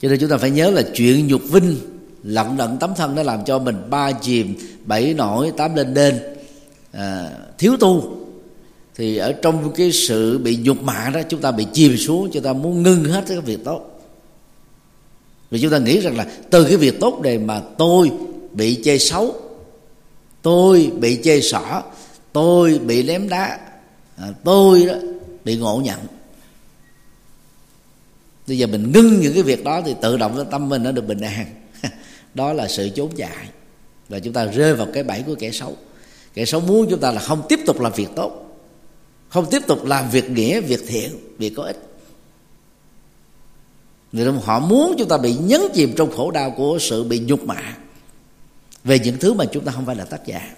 [0.00, 1.76] cho nên chúng ta phải nhớ là chuyện nhục vinh
[2.22, 6.18] lận đận tấm thân nó làm cho mình ba chìm bảy nổi tám lên đên.
[6.92, 8.16] À, thiếu tu.
[8.96, 12.42] Thì ở trong cái sự bị nhục mạ đó chúng ta bị chìm xuống chúng
[12.42, 14.00] ta muốn ngưng hết cái việc tốt.
[15.50, 18.10] Vì chúng ta nghĩ rằng là từ cái việc tốt này mà tôi
[18.52, 19.34] bị chê xấu
[20.42, 21.82] tôi bị chê xỏ
[22.32, 23.58] tôi bị ném đá
[24.16, 24.94] à, tôi đó
[25.44, 25.98] bị ngộ nhận
[28.48, 30.92] bây giờ mình ngưng những cái việc đó thì tự động cái tâm mình nó
[30.92, 31.46] được bình an.
[32.34, 33.48] Đó là sự trốn chạy
[34.08, 35.76] và chúng ta rơi vào cái bẫy của kẻ xấu.
[36.34, 38.60] Kẻ xấu muốn chúng ta là không tiếp tục làm việc tốt.
[39.28, 41.76] Không tiếp tục làm việc nghĩa việc thiện việc có ích.
[44.12, 47.18] Người đó họ muốn chúng ta bị nhấn chìm trong khổ đau của sự bị
[47.18, 47.76] nhục mạ
[48.84, 50.54] về những thứ mà chúng ta không phải là tác giả.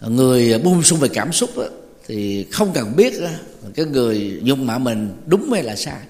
[0.00, 1.64] Người buông xung về cảm xúc đó,
[2.08, 3.14] thì không cần biết
[3.74, 6.00] cái người nhục mạ mình đúng hay là sai.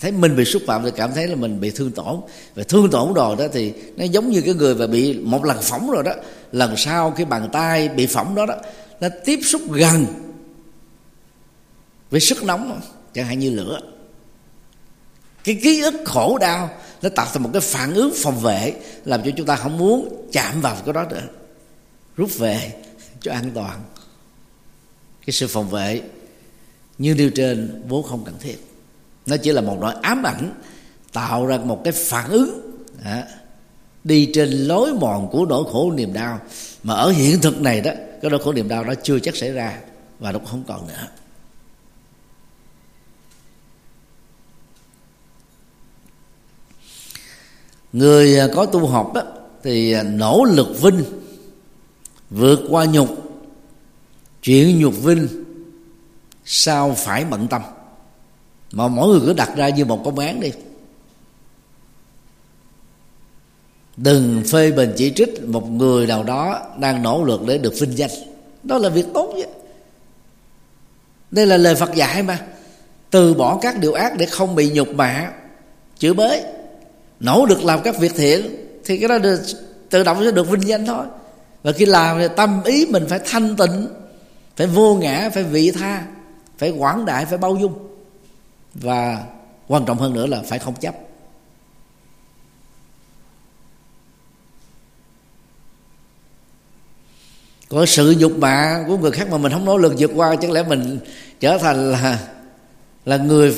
[0.00, 2.20] Thấy mình bị xúc phạm thì cảm thấy là mình bị thương tổn.
[2.54, 5.62] Và thương tổn rồi đó thì nó giống như cái người mà bị một lần
[5.62, 6.12] phỏng rồi đó.
[6.52, 8.54] Lần sau cái bàn tay bị phỏng đó đó,
[9.00, 10.06] nó tiếp xúc gần
[12.10, 12.80] với sức nóng,
[13.14, 13.80] chẳng hạn như lửa.
[15.44, 16.70] Cái ký ức khổ đau,
[17.02, 18.72] nó tạo thành một cái phản ứng phòng vệ,
[19.04, 21.22] làm cho chúng ta không muốn chạm vào cái đó nữa.
[22.16, 22.72] Rút về
[23.20, 23.80] cho an toàn
[25.26, 26.02] cái sự phòng vệ
[26.98, 28.56] như nêu trên vốn không cần thiết.
[29.26, 30.52] Nó chỉ là một nỗi ám ảnh
[31.12, 32.60] tạo ra một cái phản ứng
[33.04, 33.24] à,
[34.04, 36.40] đi trên lối mòn của nỗi khổ niềm đau.
[36.82, 37.90] Mà ở hiện thực này đó
[38.22, 39.78] cái nỗi khổ niềm đau đó chưa chắc xảy ra
[40.18, 41.06] và nó cũng không còn nữa.
[47.92, 49.22] Người à, có tu học đó,
[49.62, 51.04] thì à, nỗ lực vinh
[52.30, 53.21] vượt qua nhục
[54.42, 55.28] chuyện nhục vinh
[56.44, 57.62] sao phải bận tâm?
[58.72, 60.52] Mà mỗi người cứ đặt ra như một công án đi.
[63.96, 67.98] Đừng phê bình chỉ trích một người nào đó đang nỗ lực để được vinh
[67.98, 68.10] danh.
[68.62, 69.44] Đó là việc tốt chứ
[71.30, 72.46] đây là lời phật dạy mà.
[73.10, 75.30] Từ bỏ các điều ác để không bị nhục mạ
[75.98, 76.42] chửi bới
[77.20, 79.40] nỗ lực làm các việc thiện thì cái đó được,
[79.90, 81.06] tự động sẽ được vinh danh thôi.
[81.62, 83.88] Và khi làm thì tâm ý mình phải thanh tịnh
[84.56, 86.06] phải vô ngã phải vị tha
[86.58, 87.88] phải quảng đại phải bao dung.
[88.74, 89.26] Và
[89.68, 90.94] quan trọng hơn nữa là phải không chấp.
[97.68, 100.50] Có sự nhục mạ của người khác mà mình không nỗ lực vượt qua chắc
[100.50, 100.98] lẽ mình
[101.40, 102.28] trở thành là
[103.04, 103.56] là người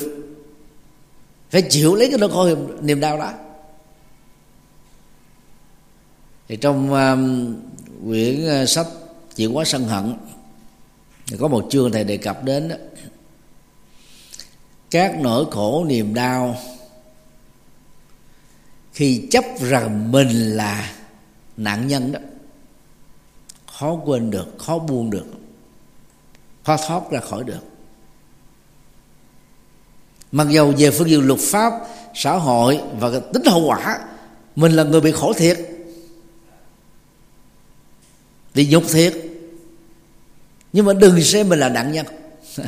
[1.51, 2.49] phải chịu lấy cái nỗi khổ
[2.81, 3.33] niềm đau đó?
[6.49, 7.55] Thì trong um,
[8.07, 8.87] quyển uh, sách
[9.35, 10.15] chịu quá sân hận
[11.39, 12.77] có một chương thầy đề cập đến đó.
[14.91, 16.57] Các nỗi khổ niềm đau
[18.93, 20.93] khi chấp rằng mình là
[21.57, 22.21] nạn nhân đó,
[23.67, 25.27] khó quên được, khó buông được,
[26.65, 27.61] khó thoát ra khỏi được.
[30.33, 31.73] Mặc dầu về phương diện luật pháp,
[32.15, 33.99] xã hội và tính hậu quả,
[34.57, 35.59] mình là người bị khổ thiệt.
[38.55, 39.15] Bị nhục thiệt
[40.75, 42.07] nhưng mà đừng xem mình là nạn nhân.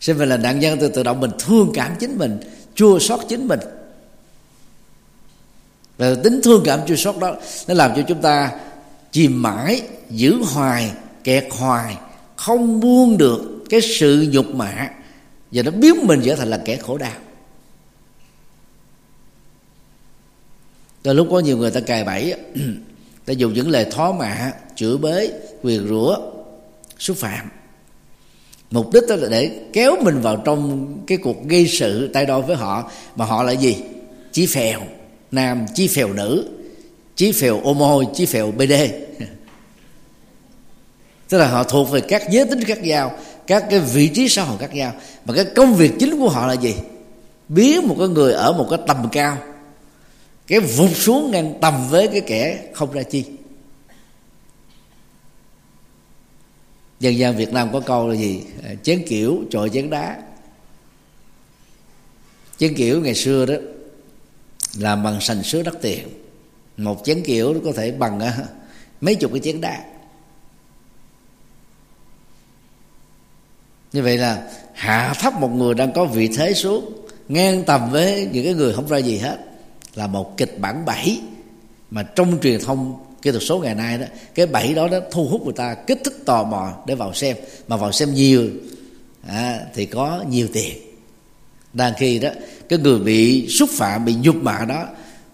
[0.00, 2.40] Xem mình là nạn nhân từ tự động mình thương cảm chính mình,
[2.74, 3.60] chua xót chính mình.
[5.96, 7.36] Và tính thương cảm, chua xót đó,
[7.68, 8.50] nó làm cho chúng ta
[9.12, 10.92] chìm mãi, giữ hoài,
[11.24, 11.96] kẹt hoài,
[12.36, 14.90] không buông được cái sự nhục mạ.
[15.52, 17.16] Và nó biến mình trở thành là kẻ khổ đau.
[21.02, 22.34] Tới lúc có nhiều người ta cài bẫy
[23.24, 26.37] ta dùng những lời thó mạ, chửi bới, quyền rủa
[26.98, 27.48] xúc phạm.
[28.70, 32.42] Mục đích đó là để kéo mình vào trong cái cuộc gây sự tay đôi
[32.42, 32.90] với họ.
[33.16, 33.76] Mà họ là gì?
[34.32, 34.80] Chí phèo
[35.30, 36.48] nam, chí phèo nữ,
[37.16, 38.72] chí phèo ô môi, chí phèo bd
[41.28, 43.12] tức là họ thuộc về các giới tính khác nhau,
[43.46, 44.92] các cái vị trí xã hội khác nhau.
[45.24, 46.74] Mà cái công việc chính của họ là gì?
[47.48, 49.38] Biến một cái người ở một cái tầm cao,
[50.46, 53.24] cái vụt xuống ngang tầm với cái kẻ không ra chi.
[57.00, 58.42] Dân gian việt nam có câu là gì?
[58.62, 60.22] À, chén kiểu trội chén đá.
[62.56, 63.54] Chén kiểu ngày xưa đó
[64.78, 66.08] làm bằng sành sứa đắt tiền.
[66.76, 68.38] Một chén kiểu có thể bằng à,
[69.00, 69.84] mấy chục cái chén đá.
[73.92, 78.28] Như vậy là hạ thấp một người đang có vị thế xuống, ngang tầm với
[78.32, 79.38] những cái người không ra gì hết,
[79.94, 81.20] là một kịch bản bẫy
[81.90, 85.26] mà trong truyền thông kỹ thuật số ngày nay đó cái bẫy đó đó thu
[85.26, 87.36] hút người ta kích thích tò mò để vào xem
[87.68, 88.48] mà vào xem nhiều
[89.26, 90.76] à, thì có nhiều tiền.
[91.72, 92.28] Đang khi đó
[92.68, 94.86] cái người bị xúc phạm bị nhục mạ đó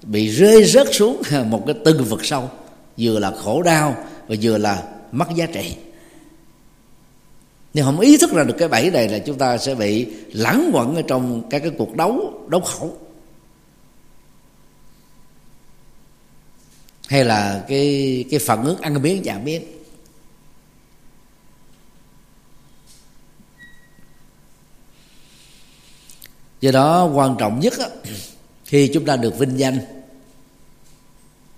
[0.03, 2.51] bị rơi rớt xuống một cái từng vực sâu
[2.99, 3.97] vừa là khổ đau
[4.29, 4.83] và vừa là
[5.13, 5.75] mất giá trị.
[7.75, 10.71] Nếu không ý thức ra được cái bẫy này là chúng ta sẽ bị lãng
[10.73, 12.97] quẩn ở trong các cái cuộc đấu đấu khẩu.
[17.09, 19.63] Hay là cái cái phản ứng ăn biến chạm biến
[26.61, 27.87] do đó quan trọng nhất á,
[28.65, 29.79] khi chúng ta được vinh danh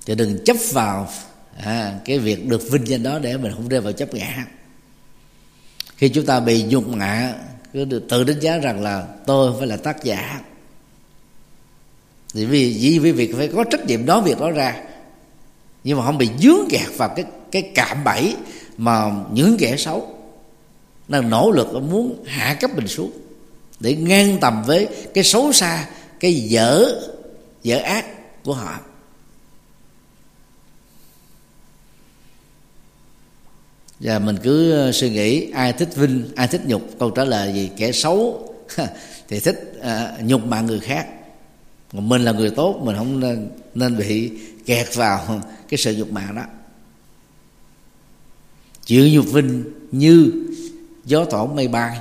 [0.07, 1.09] thì đừng chấp vào
[1.57, 4.47] à, cái việc được vinh danh đó để mình không rơi vào chấp ngã.
[5.97, 7.35] Khi chúng ta bị nhục ngã
[7.73, 10.41] cứ tự đánh giá rằng là tôi phải là tác giả.
[12.35, 14.83] Thì vì vì vì việc phải có trách nhiệm đó việc đó ra
[15.87, 18.37] nhưng mà không bị dướng gạt vào cái cái cạm bẫy
[18.77, 20.15] mà những kẻ xấu.
[21.09, 23.11] Đang nỗ lực muốn hạ cấp mình xuống
[23.81, 25.89] để ngang tầm với cái xấu xa
[26.21, 26.85] cái dở
[27.63, 28.05] dở ác
[28.45, 28.81] của họ.
[34.01, 36.83] Và mình cứ ờ, suy nghĩ ai thích vinh ai thích nhục?
[36.99, 37.71] Câu trả lời gì?
[37.77, 38.49] Kẻ xấu
[39.29, 41.07] thì thích uh, nhục mạng người khác.
[41.93, 44.31] Còn mình là người tốt mình không nên, nên bị
[44.67, 46.43] kẹt vào cái sự nhục mạng đó.
[48.85, 50.33] Chịu nhục vinh, như
[51.05, 52.01] gió thoảng mây bay.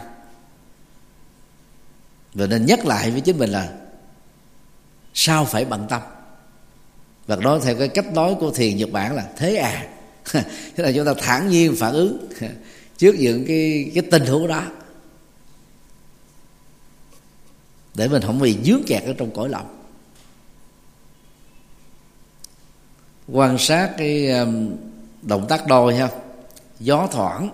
[2.33, 3.73] Và nên nhắc lại với chính mình là
[5.13, 6.01] sao phải bận tâm?
[7.27, 9.87] Và đó theo cái cách nói của thiền nhật bản là thế à?
[10.75, 12.29] Thế là chúng ta thản nhiên phản ứng
[12.97, 14.63] trước những cái cái tình huống đó.
[17.95, 19.74] Để mình không bị dướng kẹt ở trong cõi lòng.
[23.27, 24.29] Quan sát cái
[25.21, 26.09] động tác đôi ha.
[26.79, 27.49] Gió thoảng,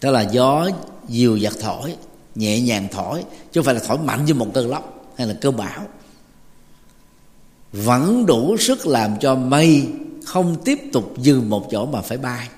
[0.00, 0.68] tức là gió
[1.08, 1.96] dìu giặt thổi,
[2.34, 5.34] nhẹ nhàng thổi, chứ không phải là thổi mạnh như một cơn lốc hay là
[5.40, 5.86] cơn bão.
[7.72, 9.88] Vẫn đủ sức làm cho mây
[10.24, 12.48] không tiếp tục dừng một chỗ mà phải bay.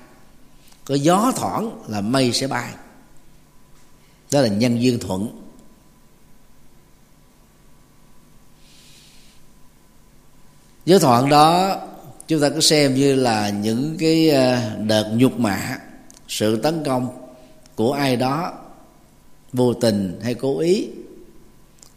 [0.85, 2.73] Có gió thoảng là mây sẽ bay.
[4.31, 5.44] Đó là nhân duyên thuận.
[10.85, 11.81] Giới thoại đó
[12.27, 15.77] chúng ta cứ xem như là những cái ờ, đợt nhục mạ
[16.27, 17.27] sự tấn công
[17.75, 18.53] của ai đó
[19.53, 20.89] vô tình hay cố ý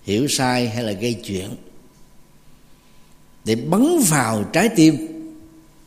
[0.03, 1.57] hiểu sai hay là gây chuyện
[3.45, 4.97] để bắn vào trái tim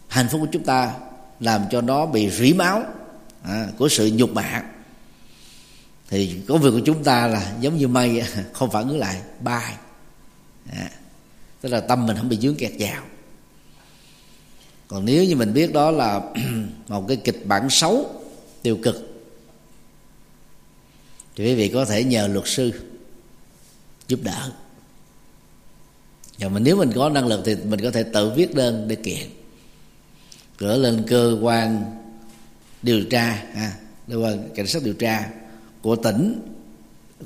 [0.07, 0.93] hạnh phúc của chúng ta
[1.39, 2.83] làm cho nó bị rỉ máu
[3.43, 4.63] à, của sự nhục mạ.
[6.09, 8.23] Thì công việc của chúng ta là giống như mây
[8.53, 9.21] không phản ứng lại.
[9.39, 9.73] Bay
[10.71, 10.89] à,
[11.61, 13.03] tức là tâm mình không bị dướng kẹt vào.
[14.87, 16.21] Còn nếu như mình biết đó là
[16.87, 18.21] một cái kịch bản xấu
[18.61, 19.11] tiêu cực
[21.35, 22.71] thì quý vị có thể nhờ luật sư
[24.07, 24.51] giúp đỡ.
[26.39, 28.95] Và mình nếu mình có năng lực thì mình có thể tự viết đơn để
[28.95, 29.29] kiện.
[30.57, 31.95] Gửi lên cơ quan
[32.81, 33.73] điều tra à,
[34.09, 35.29] cơ quan cảnh sát điều tra
[35.81, 36.41] của tỉnh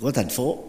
[0.02, 0.64] của thành phố.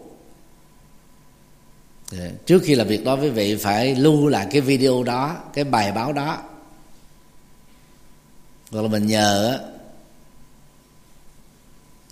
[2.11, 2.29] Dạ.
[2.45, 5.91] trước khi làm việc đó, quý vị phải lưu lại cái video đó, cái bài
[5.91, 6.43] báo đó.
[8.71, 9.59] Hoặc là mình nhờ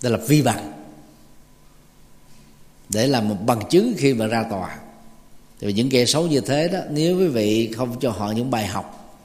[0.03, 0.71] đó là vi bằng.
[2.89, 4.77] Để làm một bằng chứng khi mà ra tòa.
[5.59, 8.67] Thì những kẻ xấu như thế đó, nếu quý vị không cho họ những bài
[8.67, 9.17] học,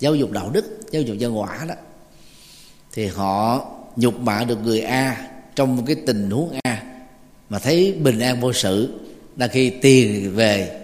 [0.00, 1.74] giáo dục đạo đức, giáo dục nhân quả đó,
[2.92, 3.66] thì họ
[3.96, 6.82] nhục mạ được người a trong một cái tình huống a
[7.48, 9.00] mà thấy bình an vô sự
[9.36, 10.80] là khi tiền về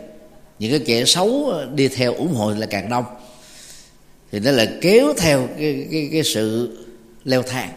[0.58, 3.04] những cái kẻ xấu đi theo ủng hộ là càng đông.
[4.32, 6.76] Thì nó là kéo theo cái, cái, cái sự
[7.24, 7.72] leo thang.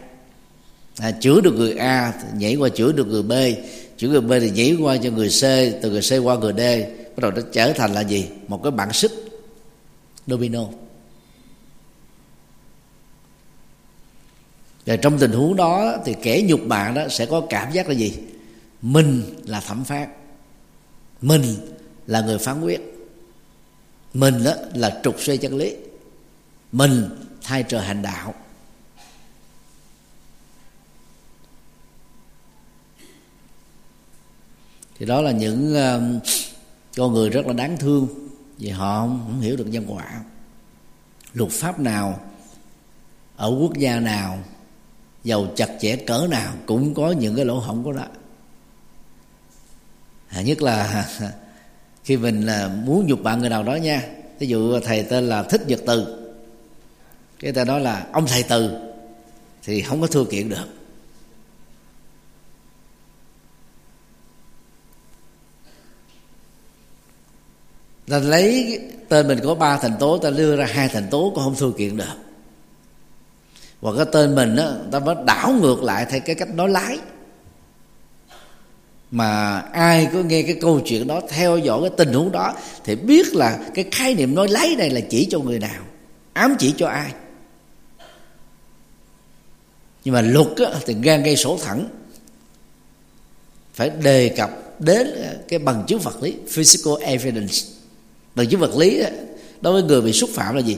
[0.98, 3.32] À, chữa được người A nhảy qua chữa được người B.
[3.96, 5.42] Chữa người B thì nhảy qua cho người C
[5.82, 6.60] từ người C qua người D.
[7.16, 8.26] Bắt đầu nó trở thành là gì?
[8.48, 9.12] Một cái bản xích
[10.26, 10.64] domino.
[14.86, 17.94] Và trong tình huống đó thì kẻ nhục bạn đó sẽ có cảm giác là
[17.94, 18.12] gì?
[18.82, 20.08] Mình là thẩm phán
[21.24, 21.44] mình
[22.06, 22.80] là người phán quyết.
[24.14, 25.76] Mình đó là trục xoay chân lý.
[26.72, 27.08] Mình
[27.42, 28.34] thay trời hành đạo.
[34.98, 36.22] Thì đó là những uh,
[36.96, 38.08] con người rất là đáng thương
[38.58, 40.24] vì họ không, không hiểu được nhân quả.
[41.34, 42.20] Luật pháp nào
[43.36, 44.38] ở quốc gia nào
[45.24, 48.06] giàu chặt chẽ cỡ nào cũng có những cái lỗ hổng của đó
[50.34, 51.08] à, nhất là
[52.04, 54.02] khi mình là muốn nhục bạn người nào đó nha.
[54.38, 56.20] Ví dụ à, thầy tên là thích nhật từ.
[57.38, 58.70] Cái ta nói là ông thầy từ
[59.62, 60.68] thì không có thưa kiện được.
[68.08, 71.44] Ta lấy tên mình có ba thành tố ta đưa ra hai thành tố cũng
[71.44, 72.04] không thưa kiện được.
[73.80, 76.98] Hoặc cái tên mình đó ta mới đảo ngược lại theo cái cách nói lái
[79.14, 82.54] mà ai có nghe cái câu chuyện đó theo dõi cái tình huống đó
[82.84, 85.82] thì biết là cái khái niệm nói lấy này là chỉ cho người nào
[86.32, 87.12] ám chỉ cho ai.
[90.04, 91.88] Nhưng mà luật á, thì gan gây sổ thẳng.
[93.74, 97.54] Phải đề cập đến ờ, cái bằng chứng vật lý physical evidence.
[98.34, 99.08] Bằng chứng vật lý đó,
[99.60, 100.76] đối với người bị xúc phạm là gì?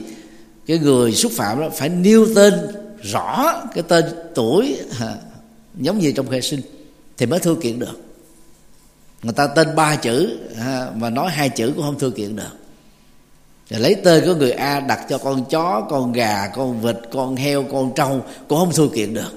[0.65, 2.53] Cái người xúc phạm đó phải nêu tên
[3.01, 5.17] rõ cái tên tuổi ờ,
[5.75, 6.61] giống như trong khai sinh
[7.17, 8.06] thì mới thưa kiện được
[9.27, 10.37] người ta tên ba chữ
[10.95, 12.57] mà nói hai chữ cũng không thưa kiện được.
[13.69, 17.35] Rồi lấy tên của người A đặt cho con chó, con gà, con vịt, con
[17.35, 19.31] heo, con trâu Cũng không thưa kiện được.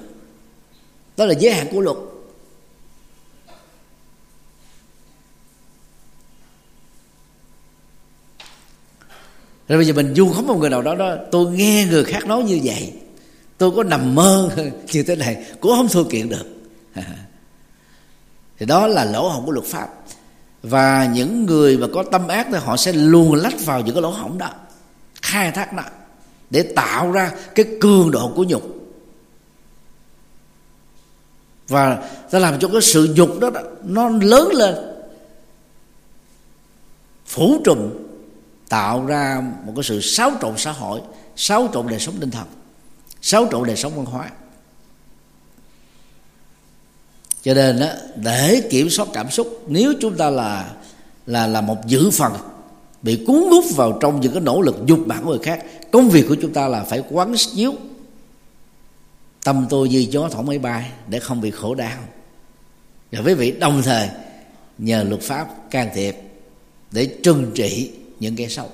[1.17, 1.97] Đó là giới hạn của luật.
[9.67, 12.25] Rồi bây giờ mình du khống một người nào đó đó Tôi nghe người khác
[12.25, 12.93] nói như vậy
[13.57, 14.49] Tôi có nằm mơ
[14.91, 16.45] như thế này Cũng không thua kiện được.
[18.61, 19.89] Thì đó là lỗ hổng của luật pháp.
[20.63, 24.01] Và những người mà có tâm ác thì họ sẽ luồn lách vào những cái
[24.01, 24.49] lỗ hổng đó
[25.21, 25.83] khai thác nó
[26.49, 28.63] để tạo ra cái cường độ của nhục.
[31.67, 34.75] Và ta làm cho cái sự nhục đó, đó nó lớn lên
[37.25, 37.89] phủ trùm
[38.69, 41.01] tạo ra một cái sự xáo trộn xã hội
[41.35, 42.47] xáo trộn đời sống tinh thần
[43.21, 44.29] xáo trộn đời sống văn hóa
[47.43, 50.71] cho nên đó, để kiểm soát cảm xúc nếu chúng ta là
[51.25, 52.33] là là một dự phần
[53.01, 56.09] bị cuốn hút vào trong những cái nỗ lực dục bản của người khác công
[56.09, 57.73] việc của chúng ta là phải quán chiếu
[59.43, 61.99] tâm tôi như gió thổi máy bay để không bị khổ đau.
[63.11, 64.09] Và quý vị đồng thời
[64.77, 66.15] nhờ luật pháp can thiệp
[66.91, 68.69] để trừng trị những kẻ xấu.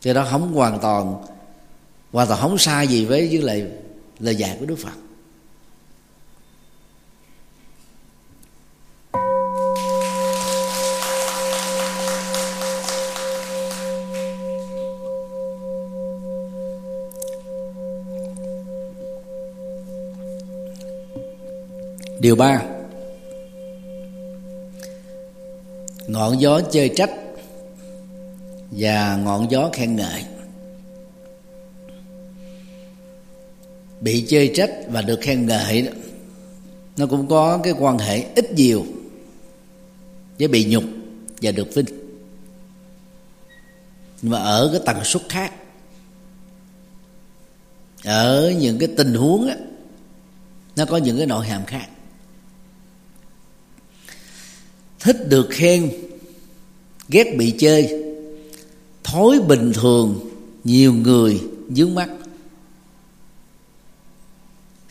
[0.00, 1.24] Cho đó không hoàn toàn
[2.12, 3.66] hoàn toàn không sai gì với với lời
[4.18, 4.92] lời dạy của đức phật.
[22.22, 22.62] Điều ba.
[26.06, 27.10] Ngọn gió chơi trách
[28.70, 30.24] và ngọn gió khen ngợi.
[34.00, 35.88] Bị chơi trách và được khen ngợi
[36.96, 38.84] nó cũng có cái quan hệ ít nhiều
[40.38, 40.84] với bị nhục
[41.42, 41.86] và được vinh.
[44.22, 45.52] Nhưng mà ở cái tần suất khác,
[48.04, 49.56] ở những cái tình huống á,
[50.76, 51.88] nó có những cái nội hàm khác
[55.02, 55.92] thích được khen,
[57.08, 58.04] ghét bị chơi.
[59.04, 60.30] Thói bình thường,
[60.64, 61.40] nhiều người
[61.70, 62.08] dướng mắt.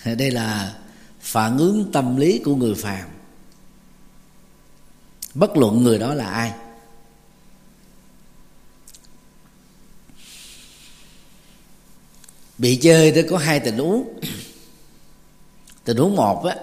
[0.06, 0.76] Đây là
[1.22, 3.10] phản ứng tâm lý của người phàm.
[5.34, 6.52] Bất luận người đó là ai.
[12.58, 14.20] Bị chơi đó có hai tình huống.
[15.84, 16.56] Tình huống một á,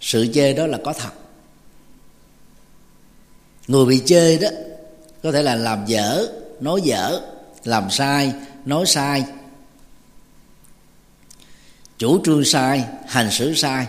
[0.00, 1.19] sự chơi đó là có thật
[3.70, 4.48] người bị chơi đó,
[5.22, 6.26] có thể là làm dở,
[6.60, 7.20] nói dở,
[7.64, 8.32] làm sai,
[8.64, 9.24] nói sai.
[11.98, 13.86] Chủ trương sai, hành xử sai.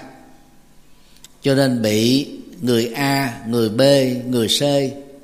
[1.42, 2.30] Cho nên bị
[2.62, 3.82] người a, người b,
[4.28, 4.62] người c,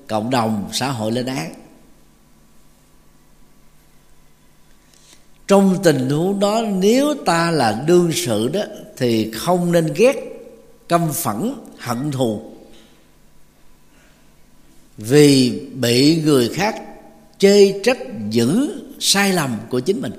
[0.08, 1.54] cộng đồng, xã hội lên án.
[5.48, 8.62] Trong tình huống đó, nếu ta là đương sự đó,
[8.98, 10.16] thì không nên ghét
[10.90, 12.57] căm phẫn, hận thù
[14.98, 16.84] vì bị người khác
[17.38, 17.98] chê trách
[18.30, 20.14] giữ sai lầm của chính mình.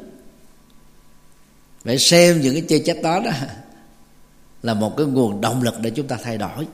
[1.85, 3.31] Phải xem những cái chê trách đó đó
[4.63, 6.67] là một cái nguồn động lực để chúng ta thay đổi.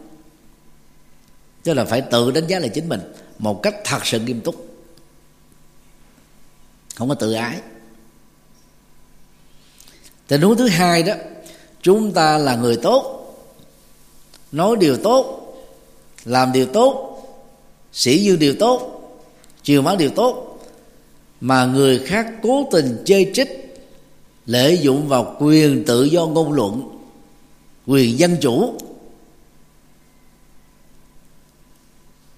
[1.63, 3.01] Tức là phải tự đánh giá lại chính mình
[3.39, 4.67] một cách thật sự nghiêm túc.
[6.95, 7.61] Không có tự ái.
[10.27, 11.15] Tình huống thứ hai đó,
[11.83, 13.21] chúng ta là người tốt,
[14.53, 15.55] nói điều tốt,
[16.25, 17.14] làm điều tốt
[17.95, 19.01] sĩ dương điều tốt
[19.63, 20.61] chiều mắng điều tốt
[21.41, 23.65] mà người khác cố tình chê trích
[24.47, 26.99] lợi dụng vào quyền tự do ngôn luận
[27.87, 28.79] quyền dân chủ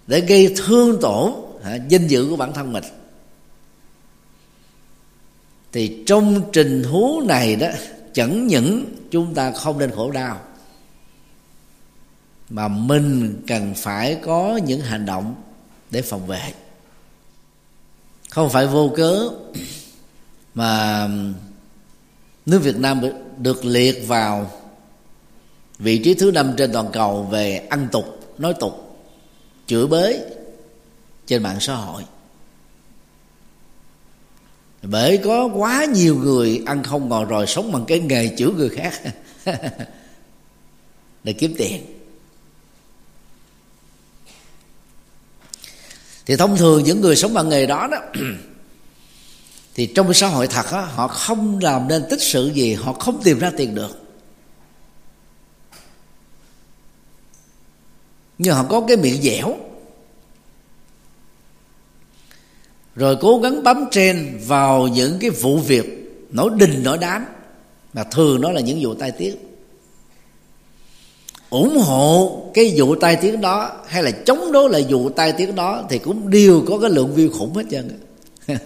[0.06, 1.32] để gây thương tổn
[1.62, 2.84] hả, danh dự của bản thân mình.
[5.72, 7.66] Thì trong trình huống này đó
[8.12, 10.40] chẳng những chúng ta không nên khổ đau
[12.50, 15.34] mà mình cần phải có những hành động
[15.90, 16.52] để phòng vệ.
[18.30, 19.28] Không phải vô cớ
[20.54, 21.08] mà
[22.46, 23.02] nước Việt Nam
[23.38, 24.50] được liệt vào
[25.78, 28.98] vị trí thứ năm trên toàn cầu về ăn tục, nói tục,
[29.66, 30.20] chửi bới
[31.26, 32.02] trên mạng xã hội.
[34.82, 38.68] Bởi có quá nhiều người ăn không ngồi rồi sống bằng cái nghề chửi người
[38.68, 39.00] khác.
[41.24, 41.95] Để kiếm tiền.
[46.26, 47.98] Thì thông thường những người sống bằng nghề đó đó
[49.74, 52.92] thì trong cái xã hội thật á, họ không làm nên tích sự gì họ
[52.92, 54.02] không tìm ra tiền được.
[58.38, 59.56] Nhưng họ có cái miệng dẻo.
[62.96, 65.84] Rồi cố gắng bấm trên vào những cái vụ việc
[66.30, 67.24] nổi đình nổi đám
[67.92, 69.36] mà thường đó là những vụ tai tiếng
[71.50, 75.54] ủng hộ cái vụ tai tiếng đó hay là chống đối lại vụ tai tiếng
[75.54, 78.00] đó thì cũng đều có cái lượng view khủng hết trơn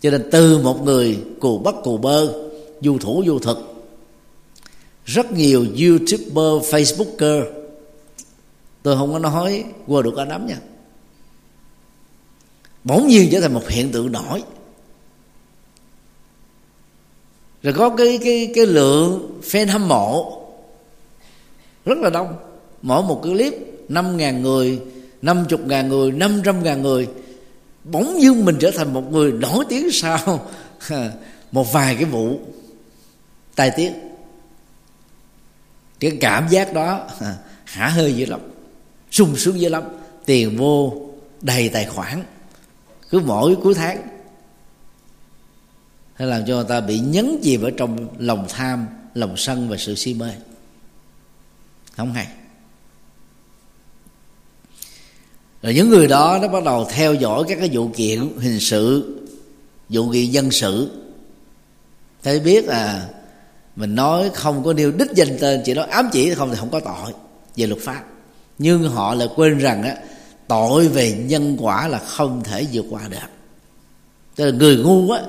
[0.00, 2.32] cho nên từ một người cù bất cù bơ,
[2.80, 3.86] du thủ du thực,
[5.04, 7.44] rất nhiều youtuber, facebooker,
[8.82, 10.56] tôi không có nói qua được cả lắm nha.
[12.84, 14.42] Bỗng nhiên trở thành một hiện tượng nổi
[17.62, 20.40] rồi có cái cái cái lượng fan hâm mộ
[21.84, 22.36] rất là đông.
[22.82, 23.54] Mỗi một cái clip,
[23.88, 24.80] năm ngàn người,
[25.22, 27.08] năm chục ngàn người, năm trăm ngàn người.
[27.84, 30.48] Bỗng dưng mình trở thành một người nổi tiếng sau
[31.52, 32.38] một vài cái vụ
[33.54, 33.92] tai tiếng.
[36.00, 37.06] Cái cảm giác đó
[37.64, 38.40] hả hơi dữ lắm.
[39.10, 39.82] Sung sướng dữ lắm.
[40.24, 40.92] Tiền vô
[41.40, 42.22] đầy tài khoản.
[43.10, 44.19] Cứ mỗi cuối tháng
[46.20, 49.76] nó làm cho người ta bị nhấn chìm ở trong lòng tham, lòng sân và
[49.76, 50.32] sự si mê.
[51.96, 52.26] Không hay.
[55.62, 59.16] Rồi những người đó, nó bắt đầu theo dõi các cái vụ kiện hình sự,
[59.88, 60.90] vụ kiện dân sự.
[62.22, 63.08] Thấy biết là
[63.76, 66.70] mình nói không có nêu đích danh tên, chỉ nói ám chỉ không thì không
[66.70, 67.12] có tội
[67.56, 68.04] về luật pháp.
[68.58, 69.96] Nhưng họ lại quên rằng á,
[70.48, 73.28] tội về nhân quả là không thể vượt qua được.
[74.34, 75.22] Tức là người ngu á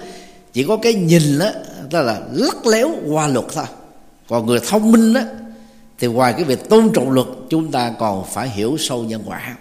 [0.53, 1.51] chỉ có cái nhìn đó
[1.91, 3.65] đó là lắc léo qua luật thôi.
[4.27, 5.21] Còn người thông minh đó
[5.99, 9.57] thì ngoài cái việc tôn trọng luật, chúng ta còn phải hiểu sâu nhân quả.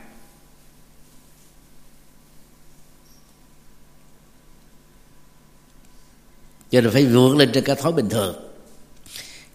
[6.70, 8.50] Cho nên phải vượt lên trên cái thói bình thường.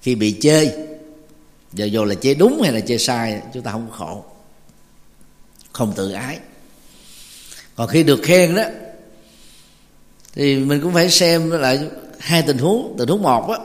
[0.02, 0.66] Khi bị chê,
[1.74, 4.26] giờ dù là chê đúng hay là chê sai, chúng ta không khổ,
[5.72, 6.40] không tự ái.
[7.76, 8.64] Còn khi được khen đó
[10.36, 11.80] thì mình cũng phải xem lại
[12.20, 12.96] hai tình huống.
[12.98, 13.58] Tình huống một á,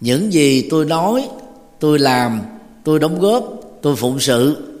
[0.00, 1.28] những gì tôi nói,
[1.78, 2.40] tôi làm,
[2.84, 3.44] tôi đóng góp,
[3.82, 4.72] tôi phụng sự,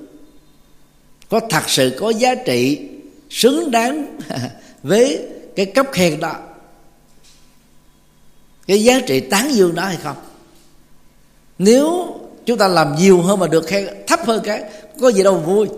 [1.28, 2.88] có thật sự, có giá trị,
[3.30, 4.18] xứng đáng
[4.82, 5.26] với
[5.56, 6.34] cái cấp khen đó.
[8.66, 10.16] Cái giá trị tán dương đó hay không?
[11.58, 14.64] Nếu chúng ta làm nhiều hơn mà được khen, thấp hơn cái,
[15.00, 15.68] có gì đâu mà vui.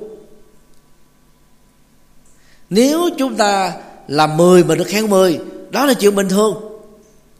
[2.70, 3.72] Nếu chúng ta
[4.12, 5.40] làm 10 mà được khen 10
[5.70, 6.54] đó là chuyện bình thường.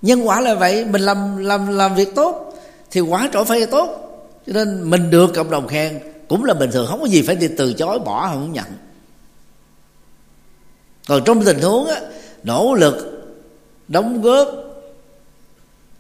[0.03, 0.85] Nhân quả là vậy.
[0.85, 2.55] Mình làm làm làm việc tốt
[2.91, 3.89] thì quả trổ phải là tốt.
[4.47, 6.87] Cho nên mình được cộng đồng khen cũng là bình thường.
[6.87, 8.65] Không có gì phải đi từ chối bỏ không nhận.
[11.09, 12.01] Còn trong tình huống á,
[12.43, 13.25] nỗ lực
[13.89, 14.49] đóng góp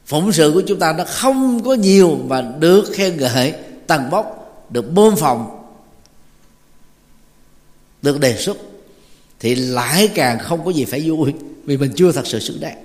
[0.06, 3.54] phụng sự của chúng ta nó không có nhiều mà được khen ngợi
[3.86, 5.64] tăng bốc được bơm phòng
[8.02, 8.56] được đề xuất
[9.42, 11.32] thì lại càng không có gì phải vui
[11.64, 12.84] vì mình chưa thật sự xứng đáng.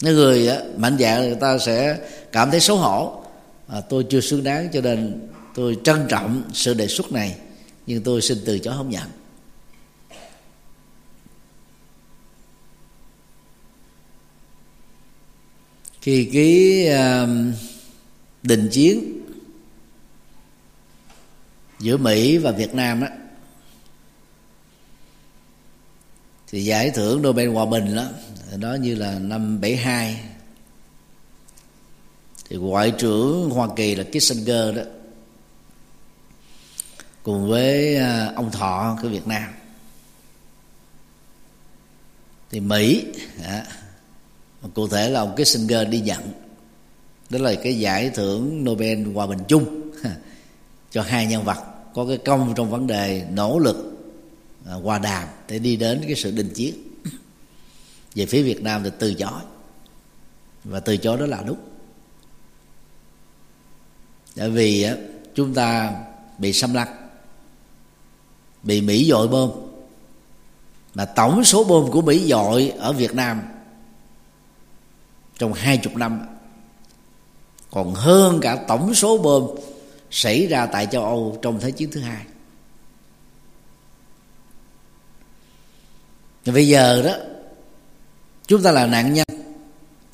[0.00, 1.98] Những người mạnh dạng người ta sẽ
[2.32, 3.24] cảm thấy xấu hổ.
[3.68, 7.36] À, tôi chưa xứng đáng cho nên tôi trân trọng sự đề xuất này
[7.86, 9.08] nhưng tôi xin từ chối không nhận.
[16.00, 17.28] Khi ký uh,
[18.42, 19.20] đình chiến
[21.80, 23.10] giữa Mỹ và Việt Nam á
[26.54, 28.04] thì giải thưởng Nobel hòa bình đó
[28.56, 30.20] đó như là năm 72
[32.48, 34.82] thì ngoại trưởng Hoa Kỳ là Kissinger đó
[37.22, 39.52] cùng với à, ông Thọ của Việt Nam.
[42.50, 43.04] Thì Mỹ
[43.44, 43.66] à,
[44.74, 46.32] cụ thể là ông Kissinger đi nhận.
[47.30, 49.90] Đó là cái giải thưởng Nobel hòa bình chung
[50.90, 53.93] cho hai nhân vật có cái công trong vấn đề nỗ lực
[54.68, 56.74] À, hòa đàm để đi đến cái sự đình chiến.
[58.14, 59.40] Về phía Việt Nam thì từ chối.
[60.64, 61.58] Và từ chối đó là đúng.
[64.36, 64.96] Tại vì à,
[65.34, 65.92] chúng ta
[66.38, 67.08] bị xâm lăng,
[68.62, 69.50] bị Mỹ dội bom.
[70.94, 73.42] Mà tổng số bom của Mỹ dội ở Việt Nam
[75.38, 76.20] trong hai chục năm,
[77.70, 79.46] còn hơn cả tổng số bom
[80.10, 82.24] xảy ra tại châu Âu trong Thế chiến thứ hai.
[86.52, 87.16] Bây giờ đó
[88.46, 89.26] chúng ta là nạn nhân.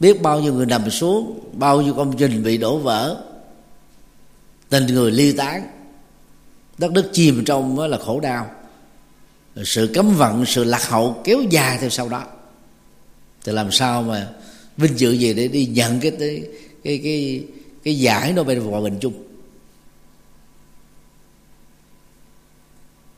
[0.00, 3.22] Biết bao nhiêu người nằm xuống bao nhiêu công trình bị đổ vỡ.
[4.68, 5.66] Tình người ly tán.
[6.78, 8.50] Đất nước chìm trong là khổ đau.
[9.64, 12.24] Sự cấm vận sự lạc hậu kéo dài theo sau đó.
[13.44, 14.28] Thì làm sao mà
[14.76, 16.42] vinh dự gì để đi nhận cái cái
[16.84, 17.44] cái cái,
[17.82, 19.12] cái giải Nobel hòa bình chung?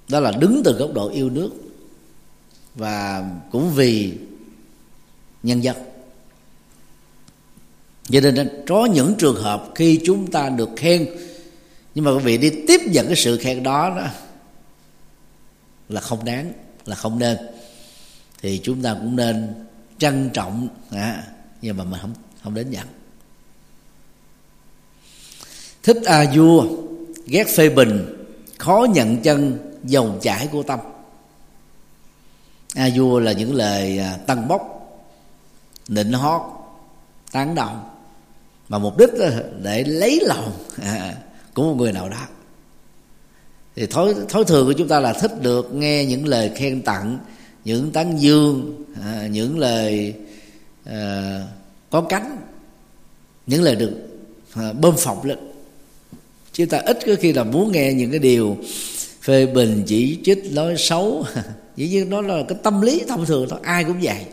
[0.08, 1.50] Đó là đứng từ góc độ yêu nước
[2.74, 4.14] và cũng vì
[5.42, 5.76] nhân dân.
[8.10, 11.08] Cho nên có những trường hợp khi chúng ta được khen
[11.94, 14.06] nhưng mà quý vị đi tiếp nhận cái sự khen đó đó
[15.88, 16.52] là không đáng
[16.86, 17.38] là không nên.
[18.42, 19.54] Thì chúng ta cũng nên
[19.98, 21.22] trân trọng à,
[21.62, 22.86] nhưng mà mình không không đến nhận.
[25.82, 26.66] Thích a vua
[27.26, 28.24] ghét phê bình
[28.58, 30.80] khó nhận chân dòng chảy của tâm
[32.74, 34.82] a vua là những lời à, tăng bốc
[35.88, 36.42] nịnh hót
[37.32, 37.88] tán đồng.
[38.68, 39.10] Mà mục đích
[39.62, 40.52] để lấy lòng
[40.82, 41.14] à,
[41.54, 42.26] của một người nào đó.
[43.76, 47.18] Thì thói thói thường của chúng ta là thích được nghe những lời khen tặng
[47.64, 50.14] những tán dương à, những lời
[50.84, 51.40] à,
[51.90, 52.38] có cánh
[53.46, 53.92] những lời được
[54.54, 55.38] à, bơm phọc lên.
[56.52, 58.56] Chúng ta ít có khi là muốn nghe những cái điều
[59.22, 61.24] phê bình chỉ trích nói xấu.
[61.76, 64.26] dĩ nhiên đó là cái tâm lý thông thường thôi, ai cũng vậy.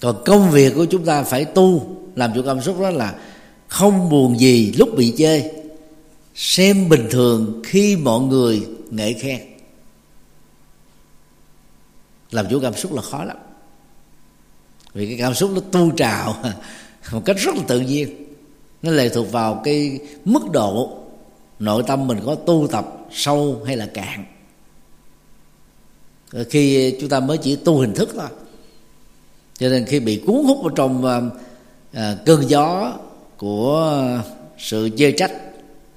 [0.00, 3.18] Còn công việc của chúng ta phải tu, làm chủ cảm xúc đó là
[3.68, 5.50] không buồn gì lúc bị chê.
[6.34, 9.40] Xem bình thường khi mọi người nghệ khen.
[12.30, 13.36] Làm chủ cảm xúc là khó lắm.
[14.92, 16.42] Vì cái cảm xúc nó tu trào
[17.12, 18.29] một cách rất là tự nhiên
[18.82, 20.98] nó lệ thuộc vào cái mức độ
[21.58, 24.24] nội tâm mình có tu tập sâu hay là cạn.
[26.50, 28.28] Khi chúng ta mới chỉ tu hình thức thôi.
[29.58, 31.20] Cho nên khi bị cuốn hút vào trong à,
[31.92, 32.94] à cơn gió
[33.36, 34.22] của
[34.58, 35.32] sự chê trách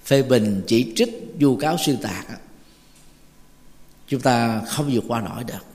[0.05, 2.25] phê bình chỉ trích vu cáo xuyên tạc
[4.07, 5.65] chúng ta không vượt qua nổi được.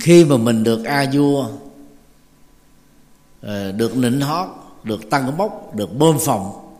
[0.00, 1.48] Khi mà mình được a vua
[3.44, 4.48] Ờ, được nịnh hót,
[4.84, 6.74] được tăng bốc được bơm phòng,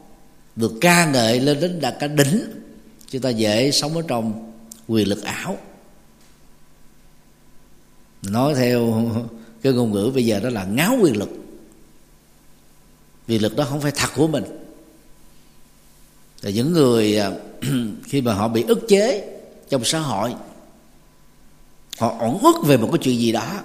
[0.56, 2.44] được ca ngợi lên đến đạt cả đỉnh,
[3.10, 4.52] chúng ta dễ sống ở trong
[4.88, 5.56] quyền lực ảo.
[8.22, 9.10] Nói theo
[9.62, 11.30] cái ngôn ngữ bây giờ đó là ngáo quyền lực.
[13.28, 14.44] Quyền lực đó không phải thật của mình.
[16.42, 17.30] Là những người à,
[18.04, 19.36] khi mà họ bị ức chế
[19.68, 20.34] trong xã hội,
[21.98, 23.60] họ ổn ức về một cái chuyện gì đó,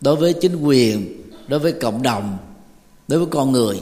[0.00, 2.38] đối với chính quyền đối với cộng đồng
[3.08, 3.80] đối với con người.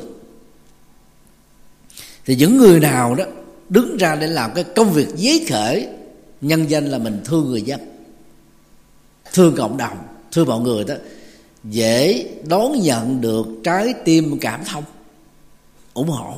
[2.26, 3.24] Thì những người nào đó
[3.68, 5.88] đứng ra để làm cái công việc giấy khởi
[6.40, 7.80] nhân danh là mình thương người dân
[9.32, 9.96] thương cộng đồng
[10.32, 10.94] thương mọi người đó
[11.64, 14.84] dễ đón nhận được trái tim cảm thông
[15.94, 16.34] ủng hộ.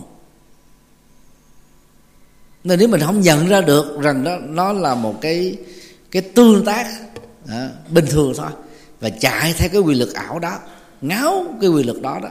[2.65, 5.57] Nên nếu mình không nhận ra được rằng đó nó là một cái
[6.11, 6.87] cái tương tác
[7.49, 8.51] à, bình thường thôi
[9.01, 10.59] và chạy theo cái quy luật ảo đó
[11.03, 12.29] ngáo cái quy luật đó đó,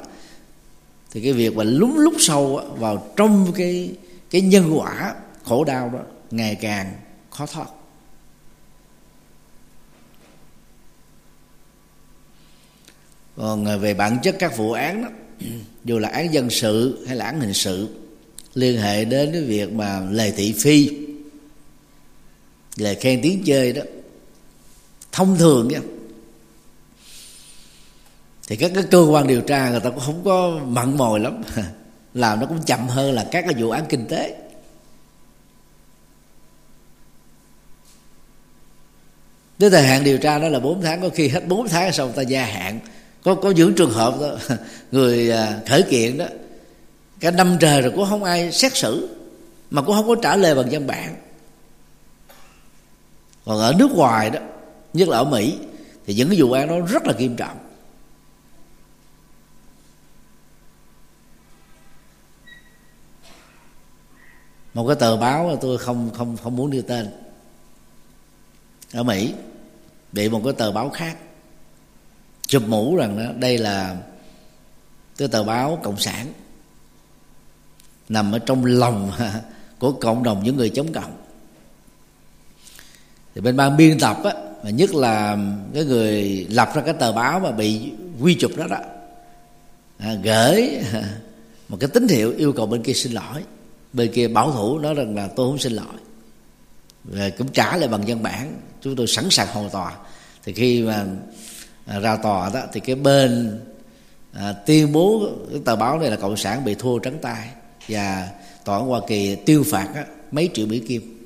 [1.11, 3.91] thì cái việc mà lúng lúc sâu vào trong cái
[4.29, 5.99] cái nhân quả khổ đau đó
[6.31, 6.93] ngày càng
[7.29, 7.67] khó thoát.
[13.37, 15.09] Còn à, về bản chất các vụ án đó,
[15.85, 17.89] dù là án dân sự hay là án hình sự,
[18.53, 20.89] liên hệ đến cái việc mà lời thị phi
[22.75, 23.81] lời khen tiếng chơi đó,
[25.11, 25.79] thông thường nha
[28.51, 31.41] thì các cái cơ quan điều tra người ta cũng không có mặn mòi lắm.
[32.13, 34.35] Làm nó cũng chậm hơn là các cái vụ án kinh tế.
[39.59, 42.11] Tới thời hạn điều tra đó là 4 tháng, có khi hết 4 tháng sau
[42.11, 42.79] ta gia hạn.
[43.23, 44.55] Có có những trường hợp đó,
[44.91, 46.25] người à, khởi kiện đó,
[47.19, 49.17] cả năm trời rồi cũng không ai xét xử,
[49.69, 51.15] mà cũng không có trả lời bằng văn bản.
[53.45, 54.39] Còn ở nước ngoài đó,
[54.93, 55.57] nhất là ở mỹ,
[56.05, 57.57] thì những cái vụ án đó rất là nghiêm trọng.
[64.73, 67.09] Một cái tờ báo mà tôi không không không muốn đưa tên.
[68.93, 69.33] Ở mỹ
[70.11, 71.17] bị một cái tờ báo khác
[72.47, 73.97] chụp mũ rằng đó đây là
[75.17, 76.27] cái tờ báo cộng sản
[78.09, 79.11] nằm ở trong lòng
[79.79, 81.17] của cộng đồng những người chống cộng.
[83.35, 85.37] Thì bên ban biên tập á mà nhất là
[85.73, 87.91] cái người lập ra cái tờ báo mà bị
[88.21, 88.77] quy chụp đó đó
[89.97, 90.69] à, gửi
[91.69, 93.43] một cái tín hiệu yêu cầu bên kia xin lỗi
[93.93, 95.95] bên kia bảo thủ nói rằng là tôi không xin lỗi.
[97.03, 98.61] Và cũng trả lại bằng văn bản.
[98.81, 99.97] Chúng tôi sẵn sàng hầu tòa.
[100.43, 101.05] Thì khi mà
[101.85, 103.59] à, ra tòa đó thì cái bên
[104.33, 107.49] à, tuyên bố cái tờ báo này là cộng sản bị thua trắng tay.
[107.87, 108.29] Và
[108.65, 111.17] tòa án hoa kỳ tiêu phạt á, mấy triệu mỹ kim.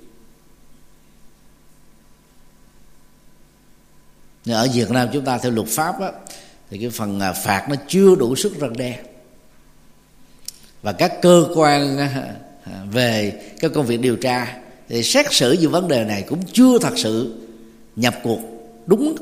[4.45, 6.11] Nhưng ở Việt Nam chúng ta theo luật pháp á,
[6.70, 8.99] thì cái phần à, phạt nó chưa đủ sức răng đe.
[10.82, 11.97] Và các cơ quan
[12.91, 14.57] về các công việc điều tra,
[14.89, 17.47] thì xét xử về vấn đề này cũng chưa thật sự
[17.95, 18.39] nhập cuộc
[18.86, 19.15] đúng